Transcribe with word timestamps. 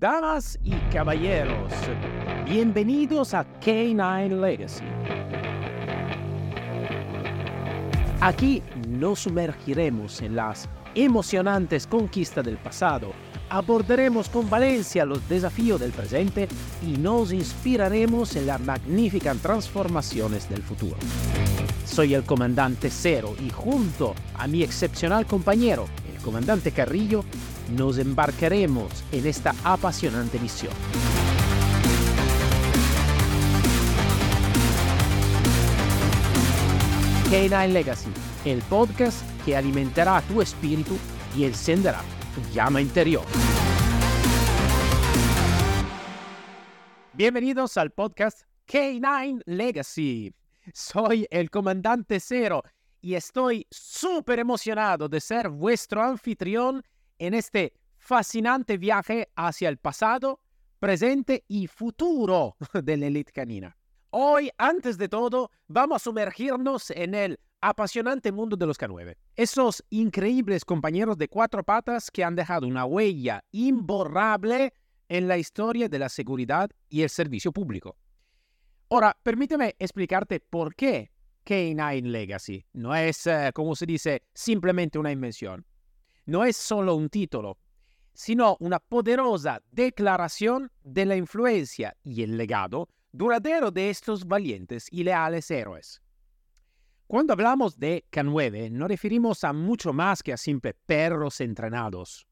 Damas 0.00 0.56
y 0.62 0.76
caballeros, 0.92 1.72
bienvenidos 2.46 3.34
a 3.34 3.44
K9 3.58 4.40
Legacy. 4.40 4.84
Aquí 8.20 8.62
nos 8.86 9.18
sumergiremos 9.18 10.22
en 10.22 10.36
las 10.36 10.68
emocionantes 10.94 11.88
conquistas 11.88 12.44
del 12.44 12.58
pasado, 12.58 13.12
abordaremos 13.50 14.28
con 14.28 14.48
valencia 14.48 15.04
los 15.04 15.28
desafíos 15.28 15.80
del 15.80 15.90
presente 15.90 16.46
y 16.86 16.96
nos 16.96 17.32
inspiraremos 17.32 18.36
en 18.36 18.46
las 18.46 18.60
magníficas 18.60 19.36
transformaciones 19.38 20.48
del 20.48 20.62
futuro. 20.62 20.96
Soy 21.84 22.14
el 22.14 22.22
comandante 22.22 22.88
Cero 22.88 23.34
y 23.44 23.50
junto 23.50 24.14
a 24.34 24.46
mi 24.46 24.62
excepcional 24.62 25.26
compañero, 25.26 25.86
el 26.14 26.22
comandante 26.22 26.70
Carrillo, 26.70 27.24
nos 27.70 27.98
embarcaremos 27.98 29.04
en 29.12 29.26
esta 29.26 29.54
apasionante 29.64 30.38
misión. 30.38 30.72
K9 37.30 37.68
Legacy, 37.68 38.10
el 38.46 38.62
podcast 38.62 39.22
que 39.44 39.54
alimentará 39.54 40.22
tu 40.22 40.40
espíritu 40.40 40.96
y 41.36 41.44
encenderá 41.44 42.00
tu 42.34 42.54
llama 42.54 42.80
interior. 42.80 43.24
Bienvenidos 47.12 47.76
al 47.76 47.90
podcast 47.90 48.42
K9 48.66 49.42
Legacy. 49.44 50.32
Soy 50.72 51.26
el 51.30 51.50
comandante 51.50 52.18
Cero 52.18 52.62
y 53.02 53.14
estoy 53.14 53.66
súper 53.70 54.38
emocionado 54.38 55.08
de 55.08 55.20
ser 55.20 55.50
vuestro 55.50 56.02
anfitrión 56.02 56.82
en 57.18 57.34
este 57.34 57.72
fascinante 57.98 58.78
viaje 58.78 59.28
hacia 59.36 59.68
el 59.68 59.78
pasado, 59.78 60.40
presente 60.78 61.44
y 61.48 61.66
futuro 61.66 62.56
de 62.82 62.96
la 62.96 63.06
elite 63.06 63.32
canina. 63.32 63.76
Hoy, 64.10 64.50
antes 64.56 64.96
de 64.96 65.08
todo, 65.08 65.50
vamos 65.66 65.96
a 65.96 66.04
sumergirnos 66.04 66.90
en 66.90 67.14
el 67.14 67.38
apasionante 67.60 68.32
mundo 68.32 68.56
de 68.56 68.66
los 68.66 68.78
K9. 68.78 69.16
Esos 69.36 69.84
increíbles 69.90 70.64
compañeros 70.64 71.18
de 71.18 71.28
cuatro 71.28 71.62
patas 71.62 72.10
que 72.10 72.24
han 72.24 72.34
dejado 72.34 72.66
una 72.66 72.86
huella 72.86 73.44
imborrable 73.50 74.72
en 75.08 75.28
la 75.28 75.36
historia 75.36 75.88
de 75.88 75.98
la 75.98 76.08
seguridad 76.08 76.70
y 76.88 77.02
el 77.02 77.10
servicio 77.10 77.52
público. 77.52 77.96
Ahora, 78.90 79.14
permíteme 79.22 79.74
explicarte 79.78 80.40
por 80.40 80.74
qué 80.74 81.10
K9 81.44 82.02
Legacy 82.04 82.64
no 82.72 82.94
es, 82.94 83.26
eh, 83.26 83.50
como 83.52 83.74
se 83.74 83.84
dice, 83.84 84.22
simplemente 84.32 84.98
una 84.98 85.12
invención 85.12 85.66
no 86.28 86.44
es 86.44 86.58
solo 86.58 86.94
un 86.94 87.08
título, 87.08 87.56
sino 88.12 88.58
una 88.60 88.78
poderosa 88.78 89.62
declaración 89.72 90.70
de 90.84 91.06
la 91.06 91.16
influencia 91.16 91.96
y 92.04 92.22
el 92.22 92.36
legado 92.36 92.90
duradero 93.12 93.70
de 93.70 93.88
estos 93.88 94.26
valientes 94.26 94.88
y 94.90 95.04
leales 95.04 95.50
héroes. 95.50 96.02
Cuando 97.06 97.32
hablamos 97.32 97.78
de 97.78 98.04
K9, 98.12 98.70
nos 98.70 98.88
referimos 98.88 99.42
a 99.42 99.54
mucho 99.54 99.94
más 99.94 100.22
que 100.22 100.34
a 100.34 100.36
simples 100.36 100.74
perros 100.84 101.40
entrenados. 101.40 102.26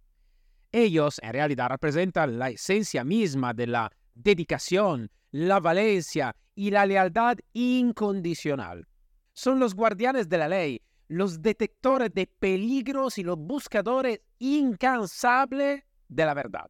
Ellos 0.73 1.19
en 1.23 1.33
realidad 1.33 1.71
representan 1.71 2.39
la 2.39 2.51
esencia 2.51 3.03
misma 3.03 3.55
de 3.55 3.67
la 3.67 3.91
dedicación, 4.15 5.11
la 5.31 5.59
valencia 5.59 6.37
y 6.55 6.71
la 6.71 6.85
lealtad 6.85 7.39
incondicional. 7.55 8.87
Son 9.33 9.59
los 9.59 9.75
guardianes 9.75 10.29
de 10.29 10.37
la 10.37 10.49
ley 10.49 10.83
los 11.09 11.43
detectores 11.43 12.12
de 12.15 12.27
peligros 12.27 13.19
y 13.19 13.23
los 13.23 13.39
buscadores 13.39 14.21
incansables 14.39 15.83
de 16.09 16.25
la 16.25 16.35
verdad. 16.35 16.69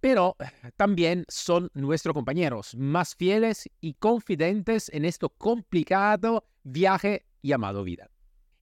Pero 0.00 0.36
eh, 0.38 0.70
también 0.76 1.24
son 1.28 1.70
nuestros 1.74 2.14
compañeros 2.14 2.74
más 2.76 3.14
fieles 3.14 3.68
y 3.80 3.94
confidentes 3.94 4.90
en 4.92 5.04
este 5.04 5.26
complicado 5.38 6.44
viaje 6.62 7.24
llamado 7.42 7.84
vida. 7.84 8.10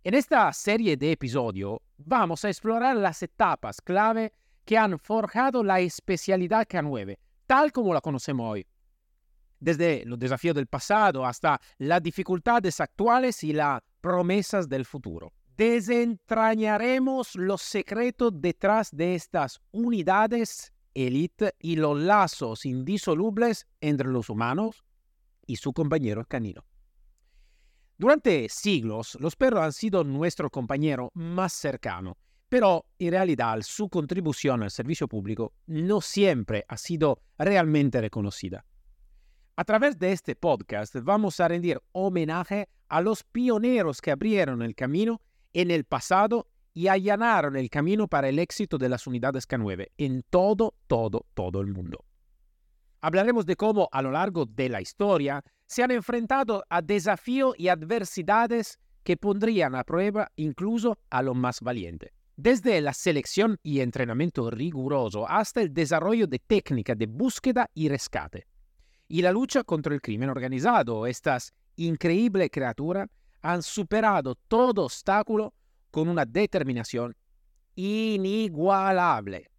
En 0.04 0.14
esta 0.14 0.52
serie 0.52 0.96
de 0.96 1.12
episodios 1.12 1.78
vamos 1.96 2.44
a 2.44 2.48
explorar 2.48 2.96
las 2.96 3.22
etapas 3.22 3.80
clave 3.80 4.32
que 4.64 4.78
han 4.78 4.98
forjado 4.98 5.62
la 5.62 5.80
especialidad 5.80 6.66
K9, 6.66 7.18
tal 7.46 7.72
como 7.72 7.92
la 7.92 8.00
conocemos 8.00 8.52
hoy. 8.52 8.66
Desde 9.64 10.04
los 10.04 10.18
desafíos 10.18 10.54
del 10.54 10.66
pasado 10.66 11.24
hasta 11.24 11.58
las 11.78 12.02
dificultades 12.02 12.80
actuales 12.80 13.42
y 13.44 13.54
las 13.54 13.80
promesas 14.02 14.68
del 14.68 14.84
futuro. 14.84 15.32
Desentrañaremos 15.56 17.34
los 17.36 17.62
secretos 17.62 18.32
detrás 18.34 18.94
de 18.94 19.14
estas 19.14 19.62
unidades 19.72 20.70
élite 20.92 21.54
y 21.58 21.76
los 21.76 21.98
lazos 21.98 22.66
indisolubles 22.66 23.66
entre 23.80 24.08
los 24.08 24.28
humanos 24.28 24.84
y 25.46 25.56
su 25.56 25.72
compañero 25.72 26.26
canino. 26.26 26.66
Durante 27.96 28.50
siglos, 28.50 29.16
los 29.18 29.34
perros 29.34 29.62
han 29.62 29.72
sido 29.72 30.04
nuestro 30.04 30.50
compañero 30.50 31.10
más 31.14 31.54
cercano, 31.54 32.18
pero 32.50 32.84
en 32.98 33.12
realidad 33.12 33.62
su 33.62 33.88
contribución 33.88 34.62
al 34.62 34.70
servicio 34.70 35.08
público 35.08 35.54
no 35.64 36.02
siempre 36.02 36.66
ha 36.68 36.76
sido 36.76 37.22
realmente 37.38 38.02
reconocida. 38.02 38.66
A 39.56 39.62
través 39.62 40.00
de 40.00 40.10
este 40.10 40.34
podcast 40.34 40.96
vamos 40.96 41.38
a 41.38 41.46
rendir 41.46 41.80
homenaje 41.92 42.68
a 42.88 43.00
los 43.00 43.22
pioneros 43.22 44.00
que 44.00 44.10
abrieron 44.10 44.62
el 44.62 44.74
camino 44.74 45.20
en 45.52 45.70
el 45.70 45.84
pasado 45.84 46.48
y 46.72 46.88
allanaron 46.88 47.54
el 47.54 47.70
camino 47.70 48.08
para 48.08 48.28
el 48.28 48.40
éxito 48.40 48.78
de 48.78 48.88
las 48.88 49.06
unidades 49.06 49.46
K9 49.46 49.92
en 49.96 50.24
todo, 50.28 50.74
todo, 50.88 51.26
todo 51.34 51.60
el 51.60 51.68
mundo. 51.68 52.04
Hablaremos 53.00 53.46
de 53.46 53.54
cómo 53.54 53.88
a 53.92 54.02
lo 54.02 54.10
largo 54.10 54.44
de 54.44 54.68
la 54.70 54.80
historia 54.80 55.44
se 55.66 55.84
han 55.84 55.92
enfrentado 55.92 56.64
a 56.68 56.82
desafíos 56.82 57.54
y 57.56 57.68
adversidades 57.68 58.80
que 59.04 59.16
pondrían 59.16 59.76
a 59.76 59.84
prueba 59.84 60.32
incluso 60.34 60.98
a 61.10 61.22
lo 61.22 61.32
más 61.32 61.60
valiente. 61.60 62.12
Desde 62.36 62.80
la 62.80 62.92
selección 62.92 63.56
y 63.62 63.78
entrenamiento 63.78 64.50
riguroso 64.50 65.28
hasta 65.28 65.62
el 65.62 65.72
desarrollo 65.72 66.26
de 66.26 66.40
técnicas 66.40 66.98
de 66.98 67.06
búsqueda 67.06 67.70
y 67.72 67.88
rescate 67.88 68.48
y 69.08 69.22
la 69.22 69.32
lucha 69.32 69.64
contra 69.64 69.94
el 69.94 70.00
crimen 70.00 70.30
organizado. 70.30 71.06
Estas 71.06 71.52
increíbles 71.76 72.50
criaturas 72.50 73.08
han 73.42 73.62
superado 73.62 74.34
todo 74.48 74.84
obstáculo 74.84 75.54
con 75.90 76.08
una 76.08 76.24
determinación 76.24 77.14
inigualable. 77.76 79.50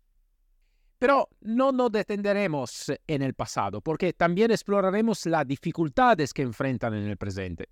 Pero 0.98 1.30
no 1.42 1.72
nos 1.72 1.92
detendremos 1.92 2.92
en 3.06 3.22
el 3.22 3.34
pasado, 3.34 3.82
porque 3.82 4.14
también 4.14 4.52
exploraremos 4.52 5.26
las 5.26 5.46
dificultades 5.46 6.34
que 6.34 6.42
enfrentan 6.42 6.94
en 6.94 7.08
el 7.08 7.18
presente. 7.18 7.70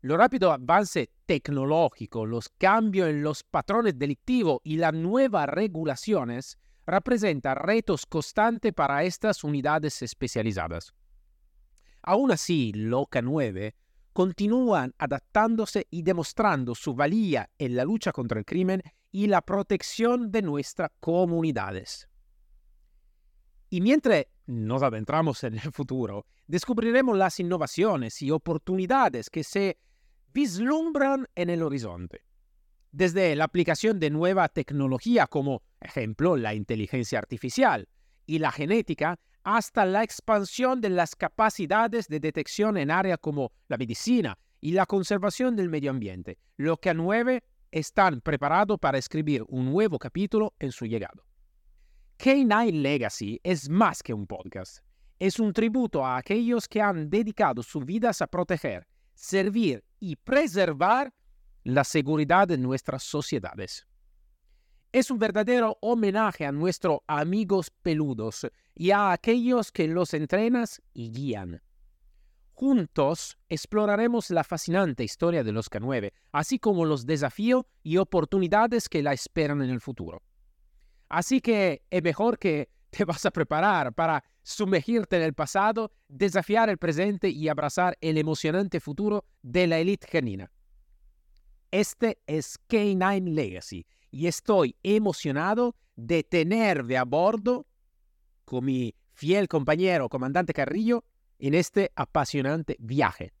Lo 0.00 0.16
rápido 0.16 0.52
avance 0.52 1.10
tecnológico, 1.26 2.24
los 2.24 2.48
cambios 2.50 3.08
en 3.08 3.22
los 3.22 3.42
patrones 3.42 3.98
delictivos 3.98 4.60
y 4.62 4.76
las 4.76 4.94
nuevas 4.94 5.48
regulaciones 5.48 6.56
representa 6.88 7.54
retos 7.54 8.06
constantes 8.06 8.72
para 8.72 9.04
estas 9.04 9.44
unidades 9.44 10.00
especializadas. 10.02 10.94
Aún 12.02 12.32
así, 12.32 12.72
Loca 12.72 13.20
9 13.20 13.74
continúan 14.14 14.94
adaptándose 14.98 15.86
y 15.90 16.02
demostrando 16.02 16.74
su 16.74 16.94
valía 16.94 17.50
en 17.58 17.76
la 17.76 17.84
lucha 17.84 18.10
contra 18.10 18.38
el 18.38 18.44
crimen 18.44 18.82
y 19.12 19.26
la 19.26 19.42
protección 19.42 20.32
de 20.32 20.42
nuestras 20.42 20.90
comunidades. 20.98 22.08
Y 23.70 23.80
mientras 23.82 24.24
nos 24.46 24.82
adentramos 24.82 25.44
en 25.44 25.54
el 25.54 25.72
futuro, 25.72 26.24
descubriremos 26.46 27.16
las 27.16 27.38
innovaciones 27.38 28.22
y 28.22 28.30
oportunidades 28.30 29.28
que 29.28 29.44
se 29.44 29.78
vislumbran 30.32 31.28
en 31.34 31.50
el 31.50 31.62
horizonte 31.62 32.27
desde 32.92 33.34
la 33.36 33.44
aplicación 33.44 33.98
de 34.00 34.10
nueva 34.10 34.48
tecnología 34.48 35.26
como, 35.26 35.62
ejemplo, 35.80 36.36
la 36.36 36.54
inteligencia 36.54 37.18
artificial 37.18 37.88
y 38.26 38.38
la 38.38 38.52
genética, 38.52 39.18
hasta 39.42 39.84
la 39.86 40.02
expansión 40.02 40.80
de 40.80 40.90
las 40.90 41.16
capacidades 41.16 42.08
de 42.08 42.20
detección 42.20 42.76
en 42.76 42.90
áreas 42.90 43.18
como 43.20 43.52
la 43.68 43.76
medicina 43.76 44.38
y 44.60 44.72
la 44.72 44.86
conservación 44.86 45.56
del 45.56 45.68
medio 45.68 45.90
ambiente, 45.90 46.38
lo 46.56 46.76
que 46.76 46.90
a 46.90 46.94
nueve 46.94 47.44
están 47.70 48.20
preparados 48.20 48.78
para 48.78 48.98
escribir 48.98 49.44
un 49.48 49.66
nuevo 49.66 49.98
capítulo 49.98 50.54
en 50.58 50.72
su 50.72 50.86
llegado. 50.86 51.24
K9 52.18 52.72
Legacy 52.72 53.40
es 53.42 53.68
más 53.68 54.02
que 54.02 54.12
un 54.12 54.26
podcast. 54.26 54.78
Es 55.18 55.38
un 55.38 55.52
tributo 55.52 56.04
a 56.04 56.16
aquellos 56.16 56.66
que 56.66 56.80
han 56.80 57.08
dedicado 57.08 57.62
sus 57.62 57.84
vidas 57.84 58.20
a 58.22 58.26
proteger, 58.26 58.86
servir 59.14 59.84
y 60.00 60.16
preservar 60.16 61.12
la 61.68 61.84
seguridad 61.84 62.48
de 62.48 62.56
nuestras 62.56 63.02
sociedades. 63.02 63.86
Es 64.90 65.10
un 65.10 65.18
verdadero 65.18 65.76
homenaje 65.82 66.46
a 66.46 66.52
nuestros 66.52 67.00
amigos 67.06 67.70
peludos 67.70 68.46
y 68.74 68.90
a 68.90 69.12
aquellos 69.12 69.70
que 69.70 69.86
los 69.86 70.14
entrenas 70.14 70.80
y 70.94 71.10
guían. 71.10 71.60
Juntos 72.54 73.36
exploraremos 73.50 74.30
la 74.30 74.44
fascinante 74.44 75.04
historia 75.04 75.44
de 75.44 75.52
los 75.52 75.70
K9, 75.70 76.14
así 76.32 76.58
como 76.58 76.86
los 76.86 77.04
desafíos 77.04 77.66
y 77.82 77.98
oportunidades 77.98 78.88
que 78.88 79.02
la 79.02 79.12
esperan 79.12 79.60
en 79.60 79.68
el 79.68 79.82
futuro. 79.82 80.22
Así 81.10 81.42
que 81.42 81.82
es 81.90 82.02
mejor 82.02 82.38
que 82.38 82.70
te 82.88 83.04
vas 83.04 83.26
a 83.26 83.30
preparar 83.30 83.92
para 83.92 84.24
sumergirte 84.42 85.16
en 85.16 85.22
el 85.22 85.34
pasado, 85.34 85.92
desafiar 86.08 86.70
el 86.70 86.78
presente 86.78 87.28
y 87.28 87.46
abrazar 87.48 87.98
el 88.00 88.16
emocionante 88.16 88.80
futuro 88.80 89.26
de 89.42 89.66
la 89.66 89.78
elite 89.78 90.08
canina. 90.10 90.50
Este 91.70 92.18
es 92.26 92.58
K9 92.66 93.28
Legacy 93.34 93.86
y 94.10 94.26
estoy 94.26 94.74
emocionado 94.82 95.76
de 95.96 96.22
tenerme 96.22 96.96
a 96.96 97.04
bordo 97.04 97.66
con 98.46 98.64
mi 98.64 98.94
fiel 99.12 99.48
compañero 99.48 100.08
comandante 100.08 100.54
Carrillo 100.54 101.04
en 101.38 101.52
este 101.52 101.92
apasionante 101.94 102.76
viaje. 102.78 103.34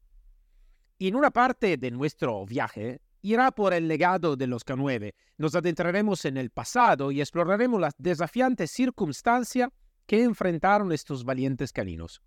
En 0.98 1.14
una 1.14 1.30
parte 1.30 1.78
de 1.78 1.90
nuestro 1.90 2.44
viaje 2.44 3.00
irá 3.22 3.50
por 3.50 3.72
el 3.72 3.88
legado 3.88 4.36
de 4.36 4.46
los 4.46 4.64
K9. 4.66 5.14
Nos 5.38 5.54
adentraremos 5.54 6.26
en 6.26 6.36
el 6.36 6.50
pasado 6.50 7.10
y 7.10 7.22
exploraremos 7.22 7.80
las 7.80 7.94
desafiantes 7.96 8.70
circunstancias 8.70 9.70
que 10.04 10.22
enfrentaron 10.22 10.92
estos 10.92 11.24
valientes 11.24 11.72
caninos. 11.72 12.20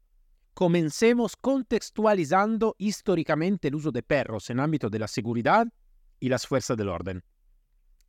Comencemos 0.55 1.35
contextualizando 1.35 2.75
históricamente 2.79 3.67
el 3.67 3.75
uso 3.75 3.91
de 3.91 4.01
perros 4.01 4.49
en 4.49 4.59
ámbito 4.59 4.89
de 4.89 4.99
la 4.99 5.07
seguridad 5.07 5.67
y 6.21 6.29
las 6.29 6.47
fuerzas 6.47 6.77
del 6.77 6.87
orden. 6.87 7.21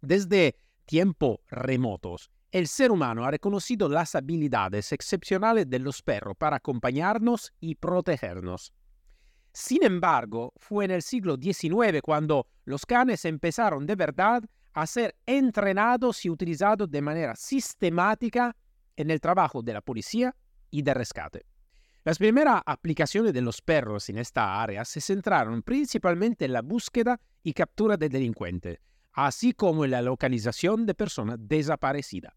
Desde 0.00 0.55
tiempos 0.85 1.38
remotos, 1.50 2.31
el 2.53 2.69
ser 2.69 2.93
humano 2.93 3.25
ha 3.25 3.31
reconocido 3.31 3.88
las 3.88 4.14
habilidades 4.14 4.93
excepcionales 4.93 5.69
de 5.69 5.79
los 5.81 6.03
perros 6.03 6.37
para 6.37 6.56
acompañarnos 6.56 7.53
y 7.59 7.75
protegernos. 7.75 8.73
Sin 9.53 9.82
embargo, 9.82 10.53
fue 10.56 10.85
en 10.85 10.93
el 10.93 11.03
siglo 11.03 11.37
XIX 11.37 12.00
cuando 12.03 12.47
los 12.64 12.87
canes 12.87 13.25
empezaron 13.25 13.87
de 13.87 13.97
verdad 13.97 14.43
a 14.75 14.87
ser 14.87 15.17
entrenados 15.26 16.25
y 16.25 16.31
utilizados 16.31 16.91
de 16.91 17.03
manera 17.03 17.35
sistemática 17.35 18.55
en 18.97 19.11
el 19.11 19.20
trabajo 19.20 19.62
de 19.62 19.73
la 19.73 19.81
policía 19.81 20.35
y 20.70 20.82
de 20.82 20.94
rescate. 20.94 21.47
Las 22.04 22.19
primeras 22.19 22.62
aplicaciones 22.66 23.32
de 23.32 23.43
los 23.43 23.62
perros 23.62 24.08
en 24.08 24.19
esta 24.19 24.60
área 24.60 24.84
se 24.84 25.00
centraron 25.00 25.62
principalmente 25.62 26.44
en 26.44 26.52
la 26.52 26.60
búsqueda 26.60 27.20
y 27.44 27.52
captura 27.52 27.96
de 27.96 28.08
delincuentes, 28.08 28.81
así 29.12 29.52
como 29.52 29.84
en 29.84 29.93
la 29.93 30.02
localización 30.02 30.84
de 30.84 30.94
personas 30.94 31.37
desaparecidas. 31.38 32.34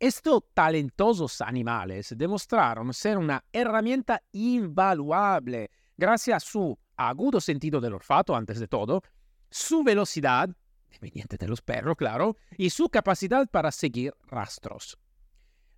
Estos 0.00 0.42
talentosos 0.54 1.40
animales 1.40 2.14
demostraron 2.16 2.92
ser 2.92 3.18
una 3.18 3.44
herramienta 3.52 4.22
invaluable 4.32 5.70
gracias 5.96 6.42
a 6.42 6.46
su 6.50 6.76
agudo 6.96 7.40
sentido 7.40 7.80
del 7.80 7.94
olfato, 7.94 8.34
antes 8.34 8.58
de 8.58 8.66
todo, 8.66 9.02
su 9.50 9.84
velocidad, 9.84 10.48
dependiente 10.90 11.36
de 11.36 11.46
los 11.46 11.62
perros, 11.62 11.94
claro, 11.96 12.36
y 12.58 12.70
su 12.70 12.88
capacidad 12.88 13.48
para 13.48 13.70
seguir 13.70 14.14
rastros. 14.26 14.98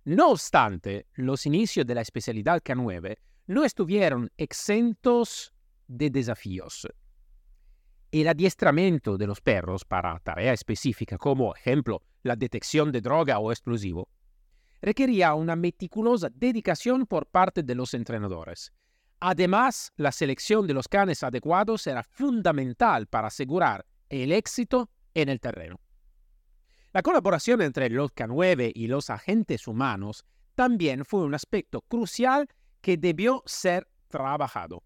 No 0.05 0.31
obstante, 0.31 1.07
los 1.13 1.45
inicios 1.45 1.85
de 1.85 1.95
la 1.95 2.01
especialidad 2.01 2.61
K9 2.61 3.17
no 3.47 3.63
estuvieron 3.63 4.31
exentos 4.37 5.53
de 5.87 6.09
desafíos. 6.09 6.87
El 8.11 8.27
adiestramiento 8.27 9.17
de 9.17 9.27
los 9.27 9.41
perros 9.41 9.85
para 9.85 10.19
tareas 10.19 10.55
específicas, 10.55 11.17
como 11.17 11.55
ejemplo 11.55 12.01
la 12.21 12.35
detección 12.35 12.91
de 12.91 13.01
droga 13.01 13.39
o 13.39 13.51
explosivo, 13.51 14.09
requería 14.81 15.33
una 15.33 15.55
meticulosa 15.55 16.29
dedicación 16.29 17.05
por 17.05 17.25
parte 17.25 17.63
de 17.63 17.75
los 17.75 17.93
entrenadores, 17.93 18.71
Además, 19.25 19.93
la 19.95 20.11
selección 20.11 20.67
de 20.67 20.73
los 20.73 20.89
canes 20.89 21.23
adecuados 21.23 21.87
era 21.87 22.03
fundamental 22.03 23.07
para 23.07 23.27
asegurar 23.29 23.85
el 24.09 24.33
éxito 24.33 24.89
en 25.13 25.29
el 25.29 25.39
terreno. 25.39 25.79
La 26.93 27.01
colaboración 27.01 27.61
entre 27.61 27.89
los 27.89 28.11
K9 28.11 28.71
y 28.73 28.87
los 28.87 29.09
agentes 29.09 29.67
humanos 29.67 30.25
también 30.55 31.05
fue 31.05 31.23
un 31.23 31.33
aspecto 31.33 31.81
crucial 31.81 32.47
que 32.81 32.97
debió 32.97 33.43
ser 33.45 33.87
trabajado. 34.07 34.83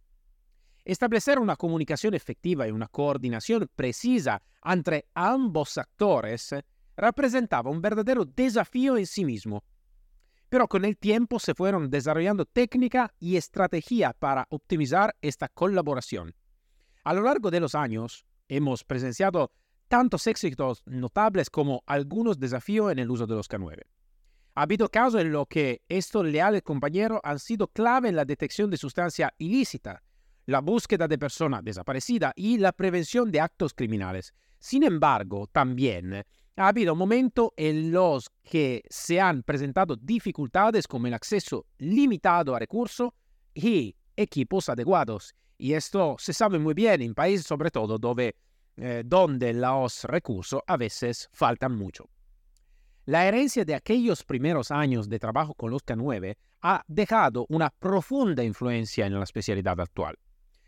Establecer 0.85 1.37
una 1.37 1.57
comunicación 1.57 2.13
efectiva 2.13 2.67
y 2.67 2.71
una 2.71 2.87
coordinación 2.87 3.69
precisa 3.75 4.41
entre 4.63 5.05
ambos 5.13 5.77
actores 5.77 6.55
representaba 6.95 7.69
un 7.69 7.81
verdadero 7.81 8.23
desafío 8.25 8.97
en 8.97 9.05
sí 9.05 9.25
mismo 9.25 9.63
pero 10.49 10.67
con 10.67 10.85
el 10.85 10.97
tiempo 10.97 11.39
se 11.39 11.53
fueron 11.53 11.89
desarrollando 11.89 12.45
técnica 12.45 13.13
y 13.19 13.35
estrategia 13.35 14.13
para 14.13 14.47
optimizar 14.49 15.15
esta 15.21 15.49
colaboración. 15.49 16.33
A 17.03 17.13
lo 17.13 17.21
largo 17.21 17.51
de 17.51 17.59
los 17.59 17.75
años, 17.75 18.25
hemos 18.47 18.83
presenciado 18.83 19.51
tantos 19.87 20.27
éxitos 20.27 20.83
notables 20.85 21.49
como 21.49 21.83
algunos 21.85 22.39
desafíos 22.39 22.91
en 22.91 22.99
el 22.99 23.09
uso 23.09 23.25
de 23.25 23.35
los 23.35 23.49
K9. 23.49 23.81
Ha 24.55 24.61
habido 24.61 24.89
casos 24.89 25.21
en 25.21 25.31
los 25.31 25.47
que 25.47 25.83
estos 25.87 26.25
leales 26.25 26.63
compañeros 26.63 27.19
han 27.23 27.39
sido 27.39 27.67
clave 27.67 28.09
en 28.09 28.15
la 28.15 28.25
detección 28.25 28.69
de 28.69 28.77
sustancia 28.77 29.33
ilícita, 29.37 30.01
la 30.47 30.61
búsqueda 30.61 31.07
de 31.07 31.17
personas 31.17 31.63
desaparecidas 31.63 32.33
y 32.35 32.57
la 32.57 32.71
prevención 32.71 33.31
de 33.31 33.41
actos 33.41 33.73
criminales. 33.73 34.33
Sin 34.59 34.83
embargo, 34.83 35.47
también 35.51 36.23
ha 36.55 36.67
habido 36.67 36.95
momentos 36.95 37.49
en 37.55 37.91
los 37.91 38.31
que 38.43 38.83
se 38.89 39.21
han 39.21 39.43
presentado 39.43 39.95
dificultades 39.95 40.87
como 40.87 41.05
el 41.05 41.13
acceso 41.13 41.67
limitado 41.77 42.55
a 42.55 42.59
recursos 42.59 43.11
y 43.53 43.95
equipos 44.15 44.69
adecuados. 44.69 45.35
Y 45.59 45.73
esto 45.73 46.15
se 46.17 46.33
sabe 46.33 46.57
muy 46.57 46.73
bien 46.73 47.01
en 47.01 47.13
países 47.13 47.45
sobre 47.45 47.69
todo 47.69 47.99
donde, 47.99 48.35
eh, 48.77 49.01
donde 49.05 49.53
los 49.53 50.03
recursos 50.03 50.61
a 50.67 50.77
veces 50.77 51.29
faltan 51.33 51.75
mucho. 51.75 52.09
La 53.05 53.25
herencia 53.25 53.65
de 53.65 53.73
aquellos 53.73 54.23
primeros 54.23 54.69
años 54.69 55.09
de 55.09 55.17
trabajo 55.17 55.53
con 55.55 55.71
los 55.71 55.83
K9 55.83 56.37
ha 56.61 56.83
dejado 56.87 57.45
una 57.49 57.69
profunda 57.71 58.43
influencia 58.43 59.05
en 59.05 59.15
la 59.15 59.23
especialidad 59.23 59.79
actual. 59.79 60.15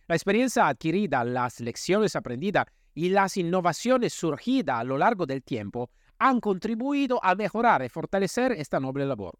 La 0.08 0.16
experiencia 0.16 0.68
adquirida, 0.68 1.24
las 1.24 1.60
lecciones 1.60 2.16
aprendidas 2.16 2.66
y 2.96 3.10
las 3.10 3.38
innovaciones 3.38 4.14
surgidas 4.14 4.80
a 4.80 4.84
lo 4.84 4.98
largo 4.98 5.26
del 5.26 5.44
tiempo 5.44 5.92
han 6.18 6.40
contribuido 6.40 7.24
a 7.24 7.36
mejorar 7.36 7.84
y 7.84 7.90
fortalecer 7.90 8.54
esta 8.54 8.80
noble 8.80 9.06
labor. 9.06 9.38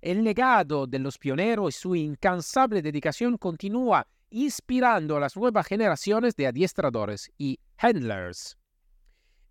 El 0.00 0.24
legado 0.24 0.88
de 0.88 0.98
los 0.98 1.18
pioneros 1.18 1.76
y 1.76 1.78
su 1.78 1.94
incansable 1.94 2.82
dedicación 2.82 3.38
continúa 3.38 4.04
inspirando 4.30 5.16
a 5.16 5.20
las 5.20 5.36
nuevas 5.36 5.66
generaciones 5.66 6.34
de 6.34 6.46
adiestradores 6.46 7.30
y 7.38 7.60
handlers. 7.82 8.56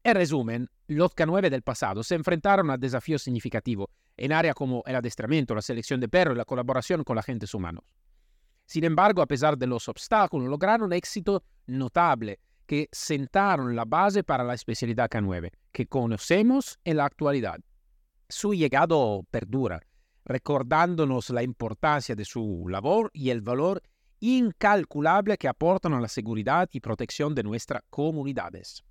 En 0.04 0.16
resumen, 0.16 0.70
los 0.88 1.12
K9 1.12 1.50
del 1.50 1.62
pasado 1.62 2.04
se 2.04 2.16
enfrentaron 2.16 2.72
a 2.72 2.78
desafíos 2.78 3.22
significativos 3.22 3.88
en 4.18 4.32
áreas 4.32 4.56
como 4.56 4.84
el 4.86 4.96
adiestramiento, 4.96 5.54
la 5.54 5.62
selección 5.62 6.00
de 6.00 6.10
perros 6.10 6.36
y 6.36 6.38
la 6.38 6.46
colaboración 6.46 7.04
con 7.04 7.18
agentes 7.18 7.54
humanos. 7.54 7.84
Sin 8.66 8.84
embargo, 8.84 9.22
a 9.22 9.28
pesar 9.28 9.58
de 9.58 9.68
los 9.68 9.88
obstáculos, 9.90 10.48
lograron 10.48 10.94
éxito 10.94 11.44
notable 11.68 12.40
que 12.66 12.88
sentaron 12.92 13.76
la 13.76 13.86
base 13.86 14.24
para 14.24 14.44
la 14.44 14.54
especialidad 14.54 15.10
K9, 15.10 15.52
que 15.72 15.88
conocemos 15.88 16.80
en 16.86 16.98
la 16.98 17.06
actualidad. 17.06 17.60
Su 18.30 18.54
llegado 18.54 19.26
perdura, 19.30 19.82
recordándonos 20.24 21.30
la 21.32 21.44
importancia 21.44 22.16
de 22.16 22.24
su 22.24 22.66
labor 22.70 23.12
y 23.14 23.30
el 23.30 23.42
valor 23.42 23.82
incalculable 24.22 25.38
que 25.38 25.50
aportan 25.50 25.94
a 25.94 26.00
la 26.00 26.08
seguridad 26.08 26.70
y 26.72 26.80
protección 26.80 27.36
de 27.36 27.44
nuestras 27.44 27.84
comunidades. 27.90 28.84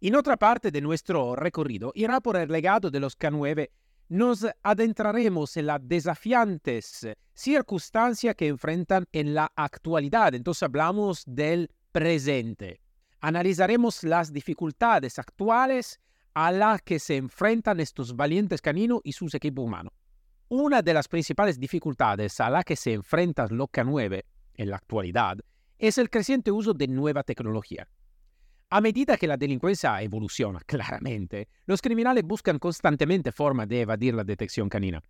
En 0.00 0.16
otra 0.16 0.36
parte 0.36 0.70
de 0.70 0.80
nuestro 0.80 1.34
recorrido 1.36 1.92
irá 1.94 2.20
por 2.20 2.36
el 2.36 2.50
legado 2.50 2.90
de 2.90 3.00
los 3.00 3.18
K9 3.18 3.70
nos 4.12 4.46
adentraremos 4.62 5.56
en 5.56 5.66
las 5.66 5.80
desafiantes 5.82 7.08
circunstancias 7.32 8.34
que 8.34 8.48
enfrentan 8.48 9.06
en 9.10 9.32
la 9.32 9.50
actualidad. 9.56 10.34
Entonces 10.34 10.64
hablamos 10.64 11.22
del 11.26 11.70
presente. 11.92 12.82
Analizaremos 13.22 14.04
las 14.04 14.30
dificultades 14.30 15.18
actuales 15.18 15.98
a 16.34 16.52
las 16.52 16.82
que 16.82 16.98
se 16.98 17.16
enfrentan 17.16 17.80
estos 17.80 18.14
valientes 18.14 18.60
caninos 18.60 19.00
y 19.02 19.12
sus 19.12 19.34
equipos 19.34 19.64
humanos. 19.64 19.94
Una 20.54 20.82
de 20.82 20.92
las 20.92 21.08
principales 21.08 21.58
dificultades 21.58 22.38
a 22.38 22.50
las 22.50 22.66
que 22.66 22.76
se 22.76 22.92
enfrentan 22.92 23.56
los 23.56 23.68
K9 23.68 24.22
en 24.56 24.68
la 24.68 24.76
actualidad 24.76 25.38
es 25.78 25.96
el 25.96 26.10
creciente 26.10 26.50
uso 26.50 26.74
de 26.74 26.88
nueva 26.88 27.22
tecnología. 27.22 27.88
A 28.68 28.82
medida 28.82 29.16
que 29.16 29.26
la 29.26 29.38
delincuencia 29.38 30.02
evoluciona, 30.02 30.60
claramente, 30.66 31.48
los 31.64 31.80
criminales 31.80 32.22
buscan 32.24 32.58
constantemente 32.58 33.32
formas 33.32 33.66
de 33.66 33.80
evadir 33.80 34.12
la 34.12 34.24
detección 34.24 34.68
canina. 34.68 35.02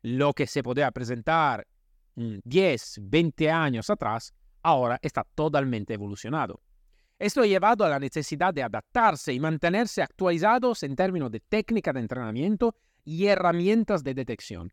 Lo 0.00 0.32
que 0.32 0.46
se 0.46 0.62
podía 0.62 0.90
presentar 0.92 1.66
10, 2.14 3.00
20 3.02 3.50
años 3.50 3.90
atrás 3.90 4.32
ahora 4.62 4.98
está 5.02 5.26
totalmente 5.34 5.92
evolucionado. 5.92 6.62
Esto 7.18 7.42
ha 7.42 7.46
llevado 7.46 7.84
a 7.84 7.90
la 7.90 7.98
necesidad 7.98 8.54
de 8.54 8.62
adaptarse 8.62 9.34
y 9.34 9.40
mantenerse 9.40 10.00
actualizados 10.00 10.82
en 10.84 10.96
términos 10.96 11.30
de 11.30 11.40
técnica 11.40 11.92
de 11.92 12.00
entrenamiento 12.00 12.74
y 13.04 13.26
herramientas 13.26 14.02
de 14.02 14.14
detección. 14.14 14.72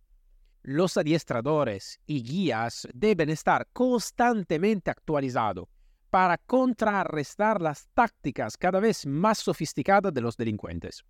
Los 0.66 0.96
adiestradores 0.96 2.00
y 2.06 2.24
guías 2.24 2.88
deben 2.94 3.30
estar 3.30 3.68
constantemente 3.74 4.90
actualizados 4.90 5.68
para 6.10 6.38
contrarrestar 6.38 7.62
las 7.62 7.90
tácticas 7.94 8.56
cada 8.56 8.80
vez 8.80 9.06
más 9.06 9.40
sofisticadas 9.40 10.14
de 10.14 10.22
los 10.22 10.38
delincuentes. 10.38 11.04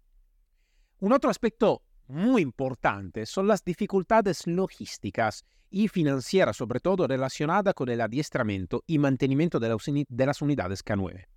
Un 1.01 1.13
otro 1.13 1.29
aspecto 1.29 1.83
muy 2.07 2.41
importante 2.41 3.27
son 3.27 3.48
las 3.48 3.63
dificultades 3.63 4.48
logísticas 4.48 5.45
y 5.69 5.88
financieras, 5.88 6.57
sobre 6.57 6.79
todo 6.79 7.05
relacionadas 7.05 7.75
con 7.75 7.89
el 7.89 8.01
adiestramiento 8.01 8.83
y 8.88 8.98
mantenimiento 8.98 9.60
de 9.60 10.25
las 10.25 10.41
unidades 10.41 10.83
K9. 10.83 11.27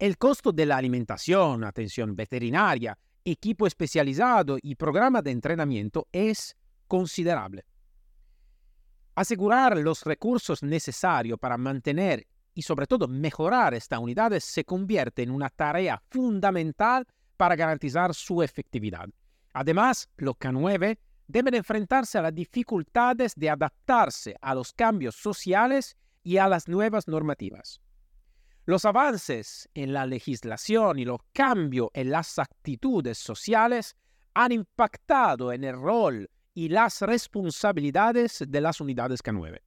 El 0.00 0.18
costo 0.18 0.50
de 0.50 0.66
la 0.66 0.78
alimentación, 0.78 1.62
atención 1.62 2.16
veterinaria, 2.16 2.98
equipo 3.24 3.68
especializado 3.68 4.58
y 4.60 4.74
programa 4.74 5.22
de 5.22 5.30
entrenamiento 5.30 6.08
es 6.10 6.56
considerable. 6.86 7.64
Asegurar 9.14 9.78
los 9.78 10.04
recursos 10.04 10.62
necesarios 10.62 11.38
para 11.38 11.56
mantener 11.56 12.26
y 12.54 12.62
sobre 12.62 12.86
todo 12.86 13.06
mejorar 13.08 13.74
esta 13.74 13.98
unidad 13.98 14.38
se 14.40 14.64
convierte 14.64 15.22
en 15.22 15.30
una 15.30 15.48
tarea 15.50 16.02
fundamental 16.10 17.06
para 17.36 17.56
garantizar 17.56 18.14
su 18.14 18.42
efectividad. 18.42 19.08
Además, 19.52 20.08
los 20.16 20.36
K9 20.36 20.98
deben 21.28 21.54
enfrentarse 21.54 22.18
a 22.18 22.22
las 22.22 22.34
dificultades 22.34 23.34
de 23.34 23.50
adaptarse 23.50 24.36
a 24.40 24.54
los 24.54 24.72
cambios 24.72 25.16
sociales 25.16 25.96
y 26.22 26.38
a 26.38 26.48
las 26.48 26.68
nuevas 26.68 27.08
normativas. 27.08 27.80
Los 28.64 28.84
avances 28.84 29.68
en 29.74 29.92
la 29.92 30.06
legislación 30.06 30.98
y 30.98 31.04
los 31.04 31.20
cambios 31.32 31.88
en 31.94 32.10
las 32.10 32.38
actitudes 32.38 33.16
sociales 33.18 33.96
han 34.34 34.52
impactado 34.52 35.52
en 35.52 35.64
el 35.64 35.74
rol 35.74 36.28
y 36.56 36.70
las 36.70 37.02
responsabilidades 37.02 38.42
de 38.48 38.60
las 38.62 38.80
unidades 38.80 39.22
K9. 39.22 39.60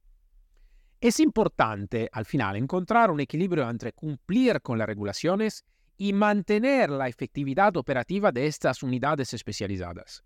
Es 1.00 1.20
importante, 1.20 2.10
al 2.12 2.24
final, 2.24 2.56
encontrar 2.56 3.12
un 3.12 3.20
equilibrio 3.20 3.70
entre 3.70 3.92
cumplir 3.92 4.60
con 4.60 4.76
las 4.76 4.88
regulaciones 4.88 5.64
y 5.96 6.12
mantener 6.12 6.90
la 6.90 7.06
efectividad 7.06 7.76
operativa 7.76 8.32
de 8.32 8.48
estas 8.48 8.82
unidades 8.82 9.32
especializadas. 9.32 10.24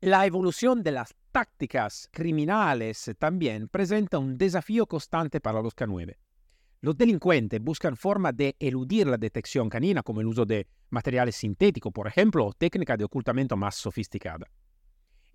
La 0.00 0.24
evolución 0.24 0.82
de 0.82 0.92
las 0.92 1.14
tácticas 1.32 2.08
criminales 2.10 3.10
también 3.18 3.68
presenta 3.68 4.18
un 4.18 4.38
desafío 4.38 4.86
constante 4.86 5.42
para 5.42 5.60
los 5.60 5.76
K9. 5.76 6.16
Los 6.80 6.96
delincuentes 6.96 7.60
buscan 7.60 7.94
formas 7.94 8.34
de 8.34 8.56
eludir 8.58 9.06
la 9.06 9.18
detección 9.18 9.68
canina, 9.68 10.02
como 10.02 10.22
el 10.22 10.28
uso 10.28 10.46
de 10.46 10.66
materiales 10.88 11.36
sintéticos, 11.36 11.92
por 11.92 12.06
ejemplo, 12.06 12.46
o 12.46 12.54
técnicas 12.54 12.96
de 12.96 13.04
ocultamiento 13.04 13.54
más 13.54 13.74
sofisticadas. 13.74 14.48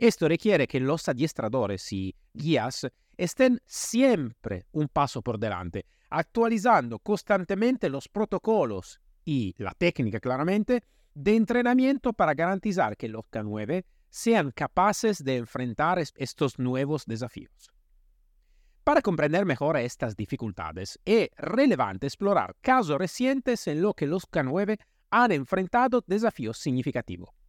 Esto 0.01 0.27
requiere 0.27 0.67
que 0.67 0.79
los 0.79 1.07
adiestradores 1.07 1.93
y 1.93 2.15
guías 2.33 2.87
estén 3.15 3.61
siempre 3.67 4.65
un 4.71 4.87
paso 4.87 5.21
por 5.21 5.37
delante, 5.37 5.85
actualizando 6.09 6.97
constantemente 6.97 7.87
los 7.87 8.07
protocolos 8.07 8.99
y 9.23 9.53
la 9.59 9.75
técnica 9.75 10.19
claramente 10.19 10.81
de 11.13 11.35
entrenamiento 11.35 12.13
para 12.13 12.33
garantizar 12.33 12.97
que 12.97 13.09
los 13.09 13.25
K9 13.25 13.85
sean 14.09 14.49
capaces 14.49 15.23
de 15.23 15.37
enfrentar 15.37 15.99
estos 15.99 16.57
nuevos 16.57 17.05
desafíos. 17.05 17.71
Para 18.83 19.03
comprender 19.03 19.45
mejor 19.45 19.77
estas 19.77 20.15
dificultades, 20.15 20.99
es 21.05 21.29
relevante 21.37 22.07
explorar 22.07 22.55
casos 22.59 22.97
recientes 22.97 23.67
en 23.67 23.83
los 23.83 23.93
que 23.93 24.07
los 24.07 24.27
K9 24.27 24.79
han 25.11 25.31
enfrentado 25.31 26.03
desafíos 26.07 26.57
significativos. 26.57 27.40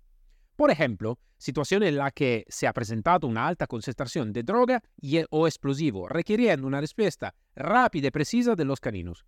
Por 0.63 0.71
ejemplo, 0.71 1.19
situaciones 1.39 1.89
en 1.89 1.97
las 1.97 2.13
que 2.13 2.45
se 2.49 2.69
ha 2.69 2.73
presentado 2.73 3.27
una 3.27 3.49
alta 3.49 3.67
concentración 3.67 4.33
de 4.33 4.45
droga 4.45 4.81
y, 4.97 5.21
o 5.29 5.49
explosivo, 5.49 6.07
requiriendo 6.07 6.69
una 6.69 6.81
respuesta 6.81 7.35
rápida 7.57 8.07
y 8.07 8.11
precisa 8.13 8.55
de 8.55 8.65
los 8.65 8.79
caninos. 8.79 9.27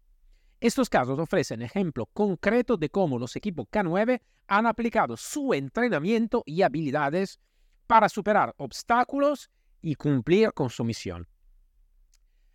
Estos 0.61 0.89
casos 0.89 1.19
ofrecen 1.19 1.63
ejemplo 1.63 2.07
concreto 2.07 2.77
de 2.77 2.89
cómo 2.89 3.19
los 3.19 3.35
equipos 3.35 3.67
K9 3.67 4.21
han 4.47 4.67
aplicado 4.67 5.17
su 5.17 5.53
entrenamiento 5.55 6.45
y 6.47 6.63
habilidades 6.63 7.41
para 7.89 8.09
superar 8.09 8.55
obstáculos 8.57 9.51
y 9.83 9.97
cumplir 9.97 10.53
con 10.53 10.71
su 10.71 10.85
misión. 10.85 11.27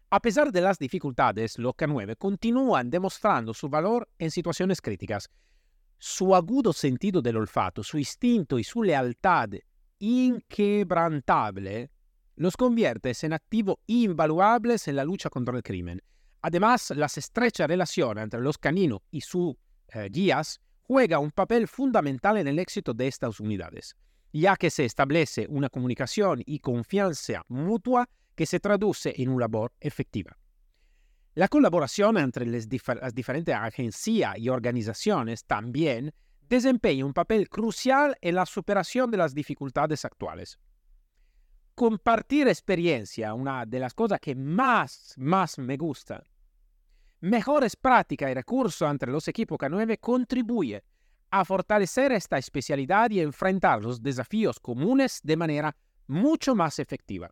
A 0.10 0.22
pesar 0.22 0.54
de 0.54 0.62
las 0.62 0.80
dificultades, 0.80 1.60
los 1.60 1.74
K9 1.74 2.16
continúan 2.16 2.90
demostrando 2.90 3.54
su 3.54 3.68
valor 3.68 4.08
en 4.20 4.32
situaciones 4.32 4.80
críticas. 4.80 5.30
Su 6.00 6.34
agudo 6.34 6.72
sentido 6.72 7.22
del 7.22 7.38
olfato, 7.38 7.84
su 7.84 7.98
instinto 7.98 8.58
y 8.58 8.64
su 8.64 8.84
lealtad 8.84 9.50
inquebrantable 10.00 11.92
los 12.38 12.56
convierte 12.56 13.12
en 13.22 13.34
activos 13.34 13.76
invaluables 13.86 14.88
en 14.88 14.96
la 14.96 15.04
lucha 15.04 15.30
contra 15.30 15.58
el 15.58 15.62
crimen. 15.62 16.02
Además, 16.42 16.92
la 16.92 17.08
estrecha 17.08 17.68
relación 17.68 18.18
entre 18.18 18.40
los 18.40 18.58
caninos 18.58 19.02
y 19.12 19.20
sus 19.20 19.56
eh, 19.90 20.08
guías 20.10 20.62
juega 20.84 21.20
un 21.20 21.32
papel 21.32 21.68
fundamental 21.68 22.38
en 22.38 22.48
el 22.48 22.60
éxito 22.60 22.94
de 22.94 23.08
estas 23.08 23.42
unidades, 23.42 23.98
ya 24.32 24.56
que 24.56 24.70
se 24.70 24.86
establece 24.86 25.48
una 25.50 25.68
comunicación 25.68 26.42
y 26.46 26.60
confianza 26.60 27.44
mutua 27.50 28.08
que 28.36 28.46
se 28.46 28.62
traduce 28.62 29.14
en 29.22 29.28
una 29.28 29.42
labor 29.42 29.74
efectiva. 29.82 30.38
La 31.36 31.48
colaboración 31.48 32.18
entre 32.18 32.46
las, 32.46 32.68
diferentes 32.68 33.56
agencias 33.56 34.38
y 34.38 34.50
organizaciones 34.50 35.46
también 35.46 36.12
desempeña 36.50 37.06
un 37.06 37.14
papel 37.14 37.48
crucial 37.50 38.18
en 38.22 38.36
la 38.36 38.46
superación 38.46 39.12
de 39.12 39.18
las 39.18 39.36
dificultades 39.36 40.04
actuales. 40.06 40.60
Compartir 41.76 42.48
experiencia, 42.48 43.34
una 43.36 43.66
de 43.66 43.80
las 43.80 43.94
cosas 43.94 44.20
que 44.20 44.36
más, 44.36 45.14
más 45.18 45.60
me 45.60 45.78
gusta. 45.78 46.24
Mejores 47.22 47.76
prácticas 47.76 48.32
y 48.32 48.34
recursos 48.34 48.90
entre 48.90 49.12
los 49.12 49.28
equipos 49.28 49.60
K9 49.60 50.00
contribuye 50.00 50.84
a 51.30 51.46
fortalecer 51.46 52.12
esta 52.12 52.40
especialidad 52.40 53.12
y 53.12 53.20
enfrentar 53.20 53.84
los 53.84 54.02
desafíos 54.02 54.60
comunes 54.60 55.20
de 55.24 55.38
manera 55.38 55.76
mucho 56.08 56.56
más 56.56 56.80
efectiva. 56.80 57.32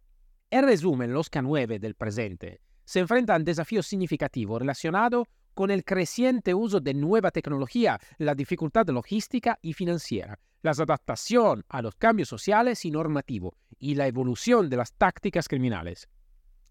En 0.51 0.65
resumen, 0.65 1.11
los 1.13 1.31
K9 1.31 1.79
del 1.79 1.95
presente 1.95 2.61
se 2.87 3.01
enfrentan 3.01 3.41
a 3.41 3.43
desafíos 3.43 3.85
significativos 3.85 4.61
relacionados 4.61 5.27
con 5.53 5.71
el 5.71 5.83
creciente 5.83 6.53
uso 6.53 6.79
de 6.79 6.93
nueva 6.93 7.31
tecnología, 7.31 7.99
la 8.17 8.33
dificultad 8.33 8.87
logística 8.87 9.59
y 9.61 9.73
financiera, 9.73 10.39
la 10.61 10.71
adaptación 10.71 11.65
a 11.67 11.81
los 11.81 11.95
cambios 11.95 12.29
sociales 12.29 12.85
y 12.85 12.91
normativos 12.91 13.55
y 13.77 13.95
la 13.95 14.07
evolución 14.07 14.69
de 14.69 14.77
las 14.77 14.93
tácticas 14.93 15.49
criminales. 15.49 16.07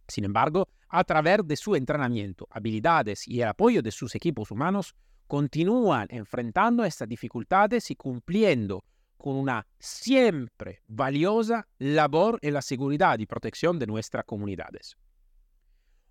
Sin 0.09 0.25
embargo, 0.25 0.69
a 0.89 1.05
través 1.05 1.41
de 1.45 1.57
su 1.57 1.77
entrenamiento, 1.77 2.49
habilidades 2.51 3.29
y 3.29 3.43
el 3.43 3.49
apoyo 3.49 3.83
de 3.83 3.91
sus 3.91 4.15
equipos 4.15 4.51
humanos, 4.51 4.95
continúan 5.27 6.07
enfrentando 6.09 6.83
estas 6.87 7.09
dificultades 7.09 7.91
y 7.91 7.97
cumpliendo 7.97 8.85
con 9.19 9.37
una 9.37 9.67
siempre 9.79 10.81
valiosa 10.87 11.69
labor 11.79 12.39
en 12.41 12.55
la 12.55 12.63
seguridad 12.63 13.19
y 13.19 13.27
protección 13.27 13.79
de 13.79 13.87
nuestras 13.87 14.25
comunidades. 14.25 14.97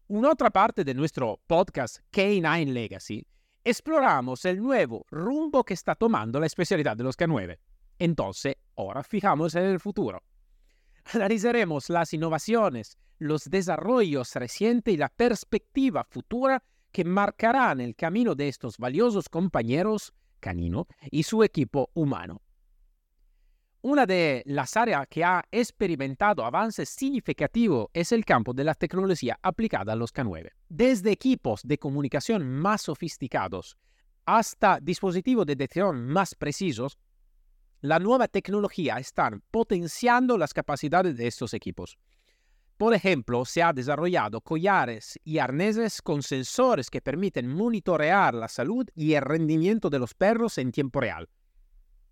En 0.07 0.23
otra 0.23 0.51
parte 0.51 0.83
de 0.83 0.93
nuestro 0.93 1.39
podcast 1.47 1.97
K9 2.11 2.71
Legacy, 2.71 3.25
exploramos 3.63 4.45
el 4.45 4.61
nuevo 4.61 5.03
rumbo 5.09 5.63
que 5.63 5.73
está 5.73 5.95
tomando 5.95 6.39
la 6.39 6.45
especialidad 6.45 6.95
de 6.95 7.03
los 7.03 7.17
K9. 7.17 7.57
Entonces, 7.97 8.55
ahora 8.75 9.01
fijamos 9.01 9.55
en 9.55 9.63
el 9.63 9.79
futuro. 9.79 10.21
Analizaremos 11.11 11.89
las 11.89 12.13
innovaciones, 12.13 12.99
los 13.17 13.45
desarrollos 13.45 14.35
recientes 14.35 14.93
y 14.93 14.97
la 14.97 15.09
perspectiva 15.09 16.03
futura 16.03 16.61
que 16.91 17.03
marcarán 17.03 17.81
el 17.81 17.95
camino 17.95 18.35
de 18.35 18.47
estos 18.47 18.77
valiosos 18.77 19.27
compañeros 19.27 20.13
canino 20.39 20.85
y 21.09 21.23
su 21.23 21.41
equipo 21.41 21.89
humano. 21.95 22.43
Una 23.87 24.07
de 24.07 24.41
las 24.47 24.75
áreas 24.77 25.05
que 25.07 25.23
ha 25.23 25.45
experimentado 25.51 26.43
avances 26.43 26.89
significativos 26.89 27.85
es 27.93 28.11
el 28.11 28.25
campo 28.25 28.51
de 28.51 28.63
la 28.63 28.73
tecnología 28.73 29.37
aplicada 29.43 29.93
a 29.93 29.95
los 29.95 30.11
K9. 30.11 30.49
Desde 30.67 31.11
equipos 31.11 31.61
de 31.61 31.77
comunicación 31.77 32.49
más 32.49 32.81
sofisticados 32.81 33.77
hasta 34.25 34.79
dispositivos 34.81 35.45
de 35.45 35.55
detección 35.55 36.03
más 36.07 36.33
precisos, 36.33 36.97
la 37.81 37.99
nueva 37.99 38.27
tecnología 38.27 38.97
está 38.97 39.29
potenciando 39.51 40.35
las 40.35 40.51
capacidades 40.51 41.15
de 41.15 41.27
estos 41.27 41.53
equipos. 41.53 41.99
Por 42.77 42.95
ejemplo, 42.95 43.45
se 43.45 43.61
ha 43.61 43.71
desarrollado 43.71 44.41
collares 44.41 45.19
y 45.23 45.37
arneses 45.37 46.01
con 46.01 46.23
sensores 46.23 46.89
que 46.89 47.01
permiten 47.01 47.47
monitorear 47.47 48.33
la 48.33 48.47
salud 48.47 48.87
y 48.95 49.13
el 49.13 49.21
rendimiento 49.21 49.91
de 49.91 49.99
los 49.99 50.15
perros 50.15 50.57
en 50.57 50.71
tiempo 50.71 51.01
real. 51.01 51.29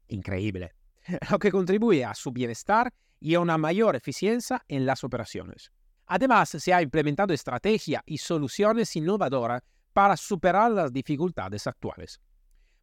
Increíble. 0.08 0.76
lo 1.32 1.40
que 1.40 1.52
contribuye 1.52 2.06
a 2.06 2.14
su 2.14 2.32
bienestar 2.32 2.94
y 3.20 3.36
a 3.36 3.40
una 3.40 3.58
mayor 3.58 3.96
eficiencia 3.96 4.64
en 4.68 4.86
las 4.86 5.04
operaciones. 5.04 5.72
Además, 6.06 6.50
se 6.50 6.74
ha 6.74 6.82
implementado 6.82 7.34
estrategias 7.34 8.04
y 8.06 8.18
soluciones 8.18 8.96
innovadoras 8.96 9.62
para 9.94 10.18
superar 10.18 10.72
las 10.72 10.92
dificultades 10.92 11.66
actuales. 11.68 12.20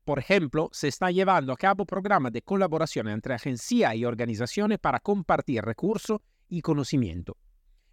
Por 0.05 0.19
ejemplo, 0.19 0.71
se 0.73 0.89
está 0.89 1.11
llevando 1.11 1.53
a 1.53 1.57
cabo 1.57 1.85
programas 1.85 2.33
de 2.33 2.43
colaboración 2.43 3.09
entre 3.09 3.35
agencias 3.35 3.95
y 3.95 4.05
organizaciones 4.05 4.79
para 4.79 5.01
compartir 5.01 5.63
recursos 5.63 6.21
y 6.49 6.63
conocimiento. 6.63 7.37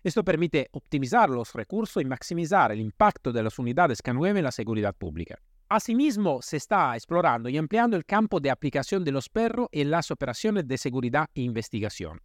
Esto 0.03 0.23
permite 0.23 0.69
optimizar 0.71 1.29
los 1.29 1.53
recursos 1.53 2.01
y 2.01 2.05
maximizar 2.05 2.71
el 2.71 2.79
impacto 2.79 3.33
de 3.33 3.43
las 3.43 3.59
unidades 3.59 4.01
K9 4.01 4.37
en 4.37 4.43
la 4.43 4.51
seguridad 4.51 4.95
pública. 4.95 5.37
Asimismo, 5.69 6.41
se 6.41 6.55
está 6.55 6.95
explorando 6.95 7.49
y 7.49 7.57
ampliando 7.57 7.97
el 7.97 8.05
campo 8.05 8.39
de 8.39 8.49
aplicación 8.49 9.03
de 9.03 9.11
los 9.11 9.27
perros 9.27 9.67
en 9.73 9.91
las 9.91 10.11
operaciones 10.11 10.65
de 10.65 10.77
seguridad 10.77 11.27
e 11.35 11.41
investigación. 11.41 12.21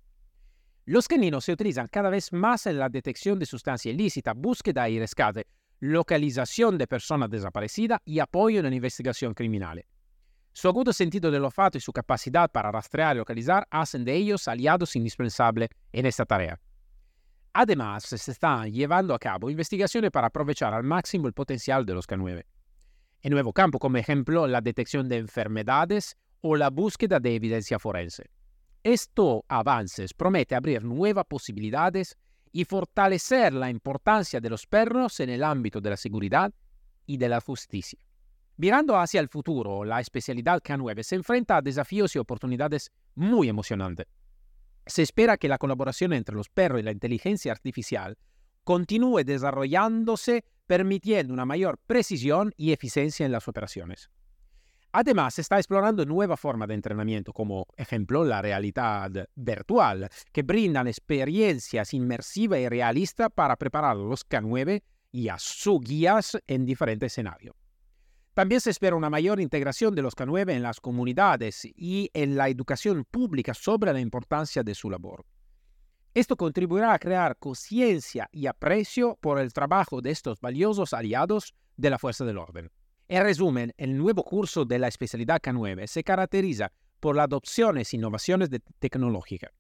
Los 0.84 1.08
caninos 1.08 1.44
se 1.44 1.52
utilizan 1.52 1.88
cada 1.88 2.08
vez 2.08 2.32
más 2.32 2.66
en 2.66 2.78
la 2.78 2.88
detección 2.88 3.40
de 3.40 3.46
sustancia 3.46 3.90
ilícita, 3.90 4.32
búsqueda 4.32 4.88
y 4.88 5.00
rescate, 5.00 5.48
localización 5.80 6.78
de 6.78 6.86
personas 6.86 7.30
desaparecidas 7.30 7.98
y 8.04 8.20
apoyo 8.20 8.60
en 8.60 8.66
la 8.66 8.76
investigación 8.76 9.34
criminal. 9.34 9.84
Su 10.52 10.68
agudo 10.68 10.92
sentido 10.92 11.28
del 11.32 11.44
olfato 11.44 11.78
y 11.78 11.80
su 11.80 11.92
capacidad 11.92 12.48
para 12.48 12.70
rastrear 12.70 13.16
y 13.16 13.18
localizar 13.18 13.66
hacen 13.70 14.04
de 14.04 14.14
ellos 14.14 14.46
aliados 14.46 14.94
indispensables 14.94 15.68
en 15.90 16.06
esta 16.06 16.24
tarea. 16.24 16.60
Además, 17.54 18.04
se 18.04 18.30
están 18.30 18.70
llevando 18.70 19.14
a 19.14 19.18
cabo 19.18 19.50
investigaciones 19.50 20.12
para 20.12 20.28
aprovechar 20.28 20.72
al 20.72 20.84
máximo 20.84 21.26
el 21.26 21.32
potencial 21.32 21.84
de 21.84 21.94
los 21.94 22.06
K9 22.06 22.44
en 23.22 23.32
nuevo 23.32 23.52
campo, 23.52 23.78
como 23.78 23.96
ejemplo 23.96 24.46
la 24.46 24.60
detección 24.60 25.08
de 25.08 25.18
enfermedades 25.18 26.16
o 26.40 26.56
la 26.56 26.70
búsqueda 26.70 27.20
de 27.20 27.34
evidencia 27.34 27.78
forense. 27.78 28.24
Estos 28.82 29.42
avances 29.48 30.12
promete 30.12 30.56
abrir 30.56 30.84
nuevas 30.84 31.24
posibilidades 31.26 32.16
y 32.50 32.64
fortalecer 32.64 33.52
la 33.52 33.70
importancia 33.70 34.40
de 34.40 34.50
los 34.50 34.66
perros 34.66 35.20
en 35.20 35.30
el 35.30 35.44
ámbito 35.44 35.80
de 35.80 35.90
la 35.90 35.96
seguridad 35.96 36.52
y 37.06 37.16
de 37.16 37.28
la 37.28 37.40
justicia. 37.40 38.00
Mirando 38.56 38.98
hacia 38.98 39.20
el 39.20 39.28
futuro, 39.28 39.84
la 39.84 40.00
especialidad 40.00 40.60
K9 40.60 41.02
se 41.02 41.14
enfrenta 41.14 41.56
a 41.56 41.62
desafíos 41.62 42.14
y 42.14 42.18
oportunidades 42.18 42.90
muy 43.14 43.48
emocionantes. 43.48 44.06
Se 44.84 45.02
espera 45.02 45.36
que 45.36 45.48
la 45.48 45.58
colaboración 45.58 46.12
entre 46.12 46.34
los 46.34 46.48
perros 46.48 46.80
y 46.80 46.82
la 46.82 46.90
inteligencia 46.90 47.52
artificial 47.52 48.18
continúe 48.64 49.24
desarrollándose 49.24 50.44
permitiendo 50.66 51.34
una 51.34 51.44
mayor 51.44 51.78
precisión 51.86 52.52
y 52.56 52.72
eficiencia 52.72 53.26
en 53.26 53.32
las 53.32 53.48
operaciones. 53.48 54.10
Además, 54.94 55.38
está 55.38 55.56
explorando 55.56 56.04
nuevas 56.04 56.38
formas 56.38 56.68
de 56.68 56.74
entrenamiento, 56.74 57.32
como 57.32 57.66
ejemplo 57.76 58.24
la 58.24 58.42
realidad 58.42 59.10
virtual, 59.34 60.08
que 60.32 60.42
brindan 60.42 60.86
experiencias 60.86 61.94
inmersivas 61.94 62.60
y 62.60 62.68
realistas 62.68 63.30
para 63.34 63.56
preparar 63.56 63.92
a 63.92 63.94
los 63.94 64.28
K9 64.28 64.82
y 65.10 65.28
a 65.28 65.38
sus 65.38 65.80
guías 65.80 66.38
en 66.46 66.66
diferentes 66.66 67.12
escenarios. 67.12 67.56
También 68.34 68.60
se 68.60 68.70
espera 68.70 68.96
una 68.96 69.10
mayor 69.10 69.40
integración 69.40 69.94
de 69.94 70.02
los 70.02 70.14
K9 70.14 70.52
en 70.52 70.62
las 70.62 70.80
comunidades 70.80 71.66
y 71.74 72.10
en 72.12 72.36
la 72.36 72.48
educación 72.48 73.04
pública 73.10 73.54
sobre 73.54 73.92
la 73.92 74.00
importancia 74.00 74.62
de 74.62 74.74
su 74.74 74.90
labor. 74.90 75.24
Esto 76.14 76.36
contribuirá 76.36 76.92
a 76.92 76.98
crear 76.98 77.38
conciencia 77.38 78.28
y 78.32 78.46
aprecio 78.46 79.16
por 79.22 79.38
el 79.38 79.54
trabajo 79.54 80.02
de 80.02 80.10
estos 80.10 80.40
valiosos 80.40 80.92
aliados 80.92 81.54
de 81.78 81.88
la 81.88 81.98
fuerza 81.98 82.26
del 82.26 82.36
orden. 82.36 82.70
En 83.08 83.22
resumen, 83.22 83.72
el 83.78 83.96
nuevo 83.96 84.22
curso 84.22 84.66
de 84.66 84.78
la 84.78 84.88
especialidad 84.88 85.40
K9 85.40 85.86
se 85.86 86.04
caracteriza 86.04 86.70
por 87.00 87.16
las 87.16 87.24
adopciones 87.24 87.92
e 87.92 87.96
innovaciones 87.96 88.50
tecnológicas, 88.78 89.52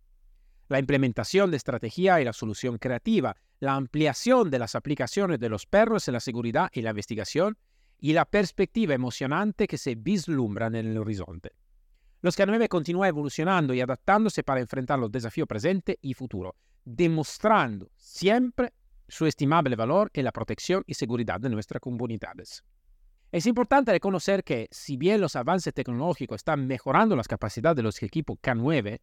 la 0.68 0.78
implementación 0.78 1.50
de 1.50 1.56
estrategia 1.56 2.20
y 2.20 2.24
la 2.24 2.34
solución 2.34 2.76
creativa, 2.76 3.34
la 3.58 3.74
ampliación 3.74 4.50
de 4.50 4.58
las 4.58 4.74
aplicaciones 4.74 5.38
de 5.40 5.48
los 5.48 5.64
perros 5.64 6.06
en 6.08 6.14
la 6.14 6.20
seguridad 6.20 6.70
y 6.72 6.82
la 6.82 6.90
investigación 6.90 7.56
y 7.98 8.12
la 8.12 8.26
perspectiva 8.26 8.92
emocionante 8.92 9.66
que 9.66 9.78
se 9.78 9.94
vislumbran 9.94 10.74
en 10.74 10.86
el 10.86 10.98
horizonte. 10.98 11.52
Los 12.22 12.38
K9 12.38 12.68
continúa 12.68 13.08
evolucionando 13.08 13.74
y 13.74 13.80
adaptándose 13.80 14.44
para 14.44 14.60
enfrentar 14.60 14.96
los 14.96 15.10
desafíos 15.10 15.48
presentes 15.48 15.96
y 16.00 16.14
futuros, 16.14 16.52
demostrando 16.84 17.90
siempre 17.96 18.72
su 19.08 19.26
estimable 19.26 19.74
valor 19.74 20.08
en 20.14 20.24
la 20.24 20.30
protección 20.30 20.84
y 20.86 20.94
seguridad 20.94 21.40
de 21.40 21.50
nuestras 21.50 21.80
comunidades. 21.80 22.62
Es 23.32 23.44
importante 23.46 23.90
reconocer 23.90 24.44
que, 24.44 24.68
si 24.70 24.96
bien 24.96 25.20
los 25.20 25.34
avances 25.34 25.74
tecnológicos 25.74 26.36
están 26.36 26.64
mejorando 26.64 27.16
las 27.16 27.26
capacidades 27.26 27.76
de 27.76 27.82
los 27.82 28.00
equipos 28.00 28.38
K9, 28.40 29.00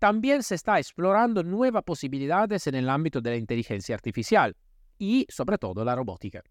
también 0.00 0.42
se 0.42 0.56
está 0.56 0.80
explorando 0.80 1.44
nuevas 1.44 1.84
posibilidades 1.84 2.66
en 2.66 2.74
el 2.74 2.88
ámbito 2.88 3.20
de 3.20 3.30
la 3.30 3.36
inteligencia 3.36 3.94
artificial 3.94 4.56
y, 4.98 5.26
sobre 5.28 5.58
todo, 5.58 5.84
la 5.84 5.94
robótica. 5.94 6.42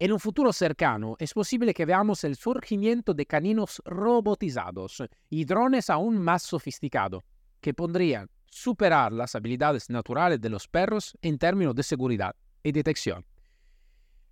En 0.00 0.12
un 0.12 0.18
futuro 0.18 0.50
cercano 0.54 1.14
es 1.18 1.34
posible 1.34 1.74
que 1.74 1.84
veamos 1.84 2.24
el 2.24 2.34
surgimiento 2.34 3.12
de 3.12 3.26
caninos 3.26 3.82
robotizados 3.84 5.02
y 5.28 5.44
drones 5.44 5.90
aún 5.90 6.16
más 6.16 6.42
sofisticados, 6.42 7.22
que 7.60 7.74
podrían 7.74 8.30
superar 8.46 9.12
las 9.12 9.34
habilidades 9.34 9.90
naturales 9.90 10.40
de 10.40 10.48
los 10.48 10.68
perros 10.68 11.18
en 11.20 11.36
términos 11.36 11.74
de 11.74 11.82
seguridad 11.82 12.34
y 12.62 12.72
detección. 12.72 13.26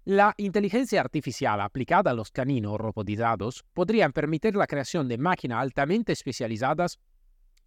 La 0.07 0.33
inteligencia 0.39 1.03
artificial 1.03 1.61
aplicada 1.61 2.13
a 2.13 2.15
los 2.15 2.31
caninos 2.31 2.79
robotizados 2.79 3.63
podría 3.75 4.09
permitir 4.09 4.57
la 4.57 4.67
creación 4.67 5.07
de 5.07 5.19
máquinas 5.19 5.61
altamente 5.61 6.15
especializadas 6.15 6.99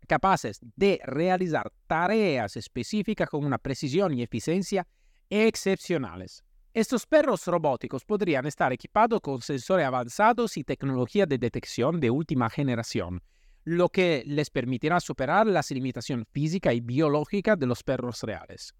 capaces 0.07 0.59
de 0.75 0.99
realizar 1.03 1.71
tareas 1.85 2.57
específicas 2.57 3.29
con 3.29 3.45
una 3.45 3.59
precisión 3.59 4.17
y 4.17 4.23
eficiencia 4.23 4.87
excepcionales. 5.29 6.43
Estos 6.73 7.05
perros 7.05 7.45
robóticos 7.47 8.05
podrían 8.05 8.45
estar 8.45 8.71
equipados 8.71 9.19
con 9.19 9.41
sensores 9.41 9.85
avanzados 9.85 10.55
y 10.55 10.63
tecnología 10.63 11.25
de 11.25 11.37
detección 11.37 11.99
de 11.99 12.09
última 12.09 12.49
generación, 12.49 13.21
lo 13.65 13.89
que 13.89 14.23
les 14.25 14.49
permitirá 14.49 15.01
superar 15.01 15.47
las 15.47 15.69
limitaciones 15.71 16.27
físicas 16.31 16.73
y 16.73 16.79
biológicas 16.79 17.59
de 17.59 17.65
los 17.65 17.83
perros 17.83 18.23
reales. 18.23 18.73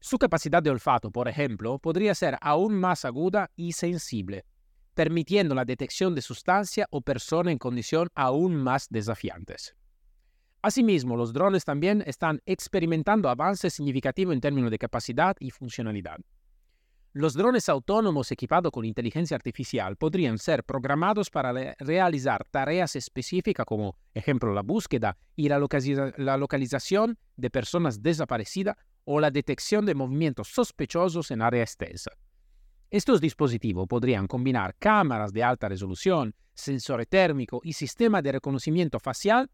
Su 0.00 0.16
capacidad 0.16 0.62
de 0.62 0.70
olfato, 0.70 1.10
por 1.10 1.28
ejemplo, 1.28 1.78
podría 1.78 2.14
ser 2.14 2.38
aún 2.40 2.74
más 2.74 3.04
aguda 3.04 3.50
y 3.56 3.72
sensible, 3.72 4.46
permitiendo 4.94 5.54
la 5.54 5.66
detección 5.66 6.14
de 6.14 6.22
sustancia 6.22 6.86
o 6.90 7.02
persona 7.02 7.52
en 7.52 7.58
condiciones 7.58 8.08
aún 8.14 8.56
más 8.56 8.86
desafiantes. 8.88 9.76
Asimismo, 10.62 11.14
los 11.14 11.34
drones 11.34 11.66
también 11.66 12.02
están 12.06 12.40
experimentando 12.46 13.28
avances 13.28 13.74
significativos 13.74 14.32
en 14.32 14.40
términos 14.40 14.70
de 14.70 14.78
capacidad 14.78 15.36
y 15.38 15.50
funcionalidad. 15.50 16.16
Los 17.18 17.32
drones 17.32 17.70
autónomos 17.70 18.30
equipados 18.30 18.70
con 18.70 18.84
inteligencia 18.84 19.36
artificial 19.36 19.96
podrían 19.96 20.36
ser 20.36 20.64
programados 20.64 21.30
para 21.30 21.74
realizar 21.78 22.44
tareas 22.50 22.94
específicas 22.94 23.64
como, 23.64 23.96
ejemplo, 24.12 24.52
la 24.52 24.60
búsqueda 24.60 25.16
y 25.34 25.48
la, 25.48 25.58
localización 26.36 27.18
de 27.38 27.48
personas 27.48 28.02
desaparecidas 28.02 28.76
o 29.04 29.18
la 29.18 29.30
detección 29.30 29.86
de 29.86 29.94
movimientos 29.94 30.48
sospechosos 30.48 31.30
en 31.30 31.40
área 31.40 31.62
extensa. 31.62 32.10
Estos 32.90 33.22
dispositivos 33.22 33.88
podrían 33.88 34.26
combinar 34.26 34.74
cámaras 34.78 35.32
de 35.32 35.42
alta 35.42 35.70
resolución, 35.70 36.34
sensor 36.52 37.06
térmico 37.06 37.62
y 37.64 37.72
sistema 37.72 38.20
de 38.20 38.32
reconocimiento 38.32 39.00
facial 39.00 39.50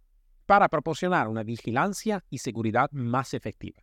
para 0.46 0.68
proporcionar 0.68 1.28
una 1.28 1.44
vigilancia 1.44 2.24
y 2.28 2.38
seguridad 2.38 2.90
más 2.90 3.34
efectiva. 3.34 3.80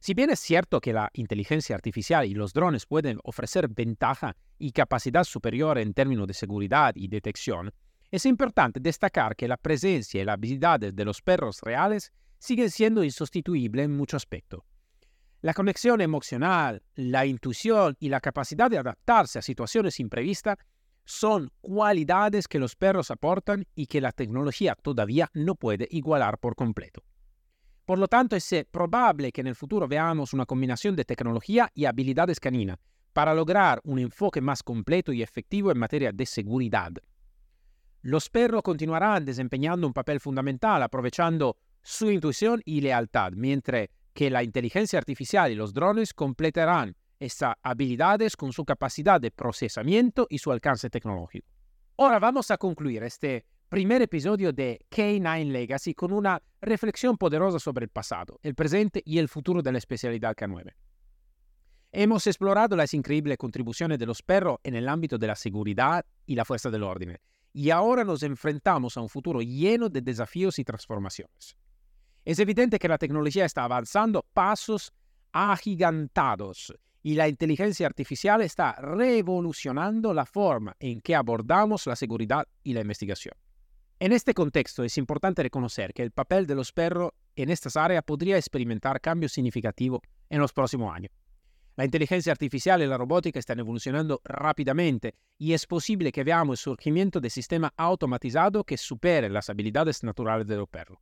Si 0.00 0.14
bien 0.14 0.30
es 0.30 0.40
cierto 0.40 0.80
que 0.80 0.92
la 0.92 1.10
inteligencia 1.14 1.74
artificial 1.74 2.26
y 2.26 2.34
los 2.34 2.52
drones 2.52 2.86
pueden 2.86 3.18
ofrecer 3.24 3.68
ventaja 3.68 4.36
y 4.58 4.72
capacidad 4.72 5.24
superior 5.24 5.78
en 5.78 5.94
términos 5.94 6.26
de 6.26 6.34
seguridad 6.34 6.92
y 6.94 7.08
detección, 7.08 7.72
es 8.10 8.24
importante 8.24 8.78
destacar 8.80 9.34
que 9.34 9.48
la 9.48 9.56
presencia 9.56 10.22
y 10.22 10.24
las 10.24 10.34
habilidades 10.34 10.94
de 10.94 11.04
los 11.04 11.22
perros 11.22 11.60
reales 11.60 12.12
siguen 12.38 12.70
siendo 12.70 13.02
insustituibles 13.02 13.86
en 13.86 13.96
muchos 13.96 14.18
aspectos. 14.18 14.60
La 15.42 15.54
conexión 15.54 16.00
emocional, 16.00 16.82
la 16.94 17.26
intuición 17.26 17.96
y 17.98 18.08
la 18.08 18.20
capacidad 18.20 18.70
de 18.70 18.78
adaptarse 18.78 19.38
a 19.38 19.42
situaciones 19.42 20.00
imprevistas 20.00 20.56
son 21.04 21.50
cualidades 21.60 22.48
que 22.48 22.58
los 22.58 22.74
perros 22.74 23.10
aportan 23.10 23.66
y 23.74 23.86
que 23.86 24.00
la 24.00 24.12
tecnología 24.12 24.74
todavía 24.74 25.30
no 25.34 25.54
puede 25.54 25.86
igualar 25.90 26.38
por 26.38 26.56
completo. 26.56 27.02
Por 27.86 28.00
lo 28.00 28.08
tanto, 28.08 28.34
es 28.34 28.52
eh, 28.52 28.66
probable 28.68 29.30
que 29.30 29.40
en 29.40 29.46
el 29.46 29.54
futuro 29.54 29.86
veamos 29.86 30.32
una 30.32 30.44
combinación 30.44 30.96
de 30.96 31.04
tecnología 31.04 31.70
y 31.72 31.84
habilidades 31.84 32.40
caninas 32.40 32.78
para 33.12 33.32
lograr 33.32 33.80
un 33.84 34.00
enfoque 34.00 34.40
más 34.40 34.64
completo 34.64 35.12
y 35.12 35.22
efectivo 35.22 35.70
en 35.70 35.78
materia 35.78 36.10
de 36.12 36.26
seguridad. 36.26 36.92
Los 38.02 38.28
perros 38.28 38.62
continuarán 38.62 39.24
desempeñando 39.24 39.86
un 39.86 39.92
papel 39.92 40.18
fundamental 40.18 40.82
aprovechando 40.82 41.56
su 41.80 42.10
intuición 42.10 42.60
y 42.64 42.80
lealtad, 42.80 43.32
mientras 43.32 43.88
que 44.12 44.30
la 44.30 44.42
inteligencia 44.42 44.98
artificial 44.98 45.52
y 45.52 45.54
los 45.54 45.72
drones 45.72 46.12
completarán 46.12 46.96
estas 47.20 47.54
habilidades 47.62 48.36
con 48.36 48.52
su 48.52 48.64
capacidad 48.64 49.20
de 49.20 49.30
procesamiento 49.30 50.26
y 50.28 50.38
su 50.38 50.50
alcance 50.50 50.90
tecnológico. 50.90 51.46
Ahora 51.98 52.18
vamos 52.18 52.50
a 52.50 52.58
concluir 52.58 53.04
este 53.04 53.46
primer 53.68 54.00
episodio 54.00 54.52
de 54.52 54.78
K9 54.90 55.50
Legacy 55.50 55.94
con 55.94 56.12
una 56.12 56.40
reflexión 56.60 57.16
poderosa 57.16 57.58
sobre 57.58 57.84
el 57.84 57.90
pasado, 57.90 58.38
el 58.42 58.54
presente 58.54 59.02
y 59.04 59.18
el 59.18 59.28
futuro 59.28 59.60
de 59.60 59.72
la 59.72 59.78
especialidad 59.78 60.36
K9. 60.36 60.72
Hemos 61.90 62.26
explorado 62.26 62.76
las 62.76 62.94
increíbles 62.94 63.38
contribuciones 63.38 63.98
de 63.98 64.06
los 64.06 64.22
perros 64.22 64.58
en 64.62 64.76
el 64.76 64.88
ámbito 64.88 65.18
de 65.18 65.26
la 65.26 65.34
seguridad 65.34 66.04
y 66.26 66.34
la 66.34 66.44
fuerza 66.44 66.70
del 66.70 66.84
orden, 66.84 67.18
y 67.52 67.70
ahora 67.70 68.04
nos 68.04 68.22
enfrentamos 68.22 68.96
a 68.96 69.00
un 69.00 69.08
futuro 69.08 69.40
lleno 69.40 69.88
de 69.88 70.00
desafíos 70.00 70.58
y 70.58 70.64
transformaciones. 70.64 71.56
Es 72.24 72.38
evidente 72.38 72.78
que 72.78 72.88
la 72.88 72.98
tecnología 72.98 73.44
está 73.44 73.64
avanzando 73.64 74.24
pasos 74.32 74.92
agigantados 75.32 76.72
y 77.02 77.14
la 77.14 77.28
inteligencia 77.28 77.86
artificial 77.86 78.42
está 78.42 78.72
revolucionando 78.74 80.12
la 80.12 80.26
forma 80.26 80.76
en 80.78 81.00
que 81.00 81.14
abordamos 81.14 81.86
la 81.86 81.96
seguridad 81.96 82.46
y 82.62 82.72
la 82.74 82.80
investigación. 82.80 83.34
En 83.98 84.12
este 84.12 84.34
contexto 84.34 84.84
es 84.84 84.98
importante 84.98 85.42
reconocer 85.42 85.94
que 85.94 86.02
el 86.02 86.10
papel 86.10 86.46
de 86.46 86.54
los 86.54 86.70
perros 86.70 87.12
en 87.34 87.48
estas 87.48 87.78
áreas 87.78 88.04
podría 88.04 88.36
experimentar 88.36 89.00
cambios 89.00 89.32
significativos 89.32 90.02
en 90.28 90.38
los 90.38 90.52
próximos 90.52 90.94
años. 90.94 91.12
La 91.76 91.86
inteligencia 91.86 92.30
artificial 92.30 92.82
y 92.82 92.86
la 92.86 92.98
robótica 92.98 93.38
están 93.38 93.58
evolucionando 93.58 94.20
rápidamente 94.22 95.14
y 95.38 95.54
es 95.54 95.66
posible 95.66 96.12
que 96.12 96.24
veamos 96.24 96.60
el 96.60 96.62
surgimiento 96.62 97.20
de 97.20 97.30
sistemas 97.30 97.70
automatizados 97.78 98.64
que 98.66 98.76
superen 98.76 99.32
las 99.32 99.48
habilidades 99.48 100.04
naturales 100.04 100.46
de 100.46 100.56
los 100.56 100.68
perros. 100.68 100.98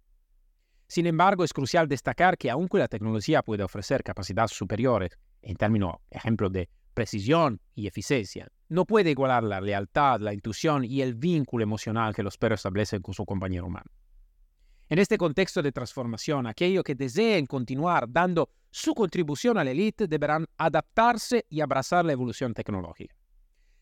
Sin 0.87 1.09
embargo, 1.09 1.42
es 1.42 1.52
crucial 1.52 1.88
destacar 1.88 2.38
que 2.38 2.48
aunque 2.48 2.78
la 2.78 2.87
tecnología 2.87 3.42
puede 3.42 3.64
ofrecer 3.64 4.04
capacidades 4.04 4.52
superiores 4.52 5.18
en 5.42 5.57
términos, 5.57 5.96
ejemplo, 6.11 6.48
de 6.48 6.68
precisión 6.94 7.61
y 7.74 7.87
eficiencia, 7.87 8.48
no 8.68 8.87
puede 8.87 9.11
igualar 9.11 9.42
la 9.42 9.61
lealtad, 9.61 10.20
la 10.20 10.33
intuición 10.33 10.85
y 10.85 11.02
el 11.02 11.14
vínculo 11.14 11.62
emocional 11.62 12.14
que 12.14 12.22
los 12.22 12.38
perros 12.38 12.61
establecen 12.61 13.02
con 13.02 13.14
su 13.14 13.26
compañero 13.26 13.66
humano. 13.66 13.90
En 14.88 14.98
este 14.98 15.18
contexto 15.18 15.62
de 15.62 15.72
transformación, 15.72 16.46
aquellos 16.46 16.85
que 16.85 16.94
deseen 16.94 17.46
continuar 17.46 18.07
dando 18.09 18.50
su 18.70 18.94
contribución 18.94 19.59
a 19.59 19.64
la 19.64 19.70
élite 19.70 20.07
deberán 20.07 20.46
adaptarse 20.59 21.46
y 21.48 21.61
abrazar 21.61 22.04
la 22.04 22.12
evolución 22.12 22.54
tecnológica. 22.54 23.14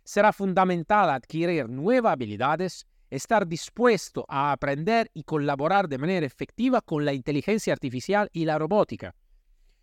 Será 0.05 0.33
fundamental 0.33 1.11
adquirir 1.11 1.69
nuevas 1.69 2.13
habilidades, 2.13 2.87
estar 3.11 3.47
dispuesto 3.47 4.25
a 4.29 4.53
aprender 4.53 5.11
y 5.13 5.25
colaborar 5.25 5.89
de 5.89 5.99
manera 5.99 6.27
efectiva 6.27 6.81
con 6.81 7.05
la 7.05 7.13
inteligencia 7.13 7.73
artificial 7.73 8.29
y 8.33 8.45
la 8.45 8.59
robótica, 8.59 9.15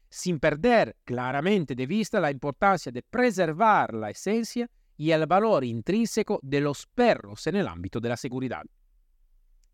sin 0.09 0.39
perder 0.39 0.97
claramente 1.03 1.75
de 1.75 1.85
vista 1.85 2.19
la 2.19 2.31
importancia 2.31 2.91
de 2.91 3.03
preservar 3.03 3.93
la 3.93 4.09
esencia 4.09 4.69
y 4.97 5.11
el 5.11 5.25
valor 5.27 5.63
intrínseco 5.63 6.39
de 6.41 6.61
los 6.61 6.87
perros 6.87 7.47
en 7.47 7.55
el 7.55 7.67
ámbito 7.67 7.99
de 7.99 8.09
la 8.09 8.17
seguridad. 8.17 8.63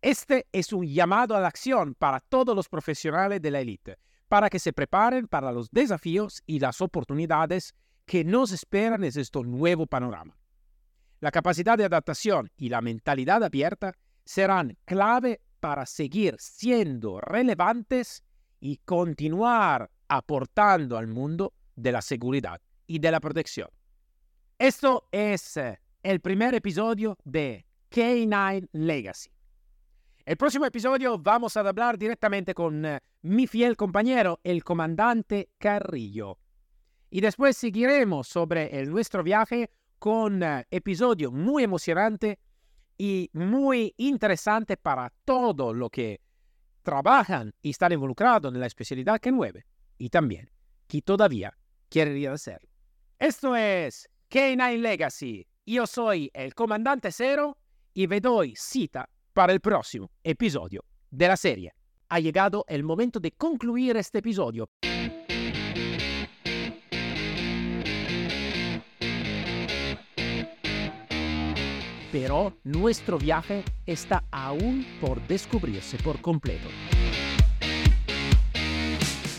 Este 0.02 0.46
es 0.52 0.72
un 0.72 0.86
llamado 0.86 1.34
a 1.34 1.40
la 1.40 1.48
acción 1.48 1.94
para 1.94 2.20
todos 2.20 2.54
los 2.54 2.68
profesionales 2.68 3.42
de 3.42 3.50
la 3.50 3.60
élite, 3.60 3.98
para 4.28 4.48
que 4.50 4.58
se 4.58 4.72
preparen 4.72 5.26
para 5.26 5.50
los 5.50 5.70
desafíos 5.70 6.42
y 6.46 6.60
las 6.60 6.80
oportunidades 6.80 7.74
que 8.04 8.22
nos 8.22 8.52
esperan 8.52 9.02
en 9.02 9.18
este 9.18 9.42
nuevo 9.42 9.86
panorama. 9.86 10.36
La 11.20 11.30
capacidad 11.32 11.78
de 11.78 11.86
adaptación 11.86 12.52
y 12.56 12.68
la 12.68 12.80
mentalidad 12.80 13.42
abierta 13.42 13.94
serán 14.24 14.76
clave 14.84 15.40
para 15.60 15.86
seguir 15.86 16.36
siendo 16.38 17.20
relevantes 17.20 18.22
y 18.60 18.76
continuar 18.84 19.90
aportando 20.08 20.96
al 20.96 21.06
mundo 21.06 21.54
de 21.74 21.92
la 21.92 22.02
seguridad 22.02 22.60
y 22.86 22.98
de 22.98 23.10
la 23.10 23.20
protección. 23.20 23.68
Esto 24.58 25.08
es 25.12 25.56
eh, 25.56 25.78
el 26.02 26.20
primer 26.20 26.54
episodio 26.54 27.18
de 27.24 27.66
K9 27.90 28.68
Legacy. 28.72 29.30
El 30.24 30.36
próximo 30.36 30.64
episodio 30.66 31.18
vamos 31.18 31.56
a 31.56 31.60
hablar 31.60 31.98
directamente 31.98 32.54
con 32.54 32.84
eh, 32.84 33.00
mi 33.22 33.46
fiel 33.46 33.76
compañero, 33.76 34.40
el 34.42 34.64
comandante 34.64 35.50
Carrillo. 35.58 36.38
Y 37.10 37.20
después 37.20 37.56
seguiremos 37.56 38.26
sobre 38.26 38.80
el, 38.80 38.90
nuestro 38.90 39.22
viaje 39.22 39.70
con 39.98 40.42
eh, 40.42 40.66
episodio 40.70 41.30
muy 41.30 41.62
emocionante 41.62 42.38
y 42.98 43.30
muy 43.34 43.94
interesante 43.98 44.76
para 44.76 45.12
todo 45.24 45.74
lo 45.74 45.90
que 45.90 46.20
trabajan 46.82 47.52
y 47.60 47.70
están 47.70 47.92
involucrados 47.92 48.52
en 48.52 48.60
la 48.60 48.66
especialidad 48.66 49.20
K9 49.20 49.64
y 49.98 50.08
también 50.10 50.50
que 50.86 51.02
todavía 51.02 51.56
quieren 51.88 52.26
hacerlo. 52.28 52.68
Esto 53.18 53.56
es 53.56 54.08
K9 54.30 54.78
Legacy. 54.78 55.46
Yo 55.64 55.86
soy 55.86 56.30
el 56.34 56.54
comandante 56.54 57.10
Cero 57.10 57.58
y 57.94 58.06
me 58.06 58.20
cita 58.56 59.08
para 59.32 59.52
el 59.52 59.60
próximo 59.60 60.10
episodio 60.22 60.84
de 61.10 61.28
la 61.28 61.36
serie. 61.36 61.72
Ha 62.08 62.20
llegado 62.20 62.64
el 62.68 62.84
momento 62.84 63.18
de 63.18 63.32
concluir 63.32 63.96
este 63.96 64.18
episodio. 64.18 64.68
Pero 72.12 72.56
nuestro 72.64 73.18
viaje 73.18 73.64
está 73.84 74.24
aún 74.30 74.86
por 75.00 75.20
descubrirse 75.26 75.98
por 75.98 76.20
completo. 76.20 76.68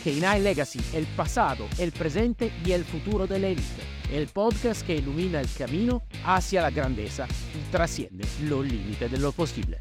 K9 0.07 0.39
Legacy, 0.39 0.79
el 0.93 1.05
pasado, 1.05 1.67
el 1.77 1.91
presente 1.91 2.53
y 2.65 2.71
el 2.71 2.85
futuro 2.85 3.27
de 3.27 3.39
la 3.39 3.47
élite. 3.49 3.81
El 4.09 4.27
podcast 4.27 4.87
que 4.87 4.95
ilumina 4.95 5.41
el 5.41 5.49
camino 5.51 6.01
hacia 6.25 6.61
la 6.61 6.71
grandeza 6.71 7.27
y 7.53 7.71
trasciende 7.71 8.25
los 8.43 8.65
límites 8.65 9.11
de 9.11 9.17
lo 9.17 9.33
posible. 9.33 9.79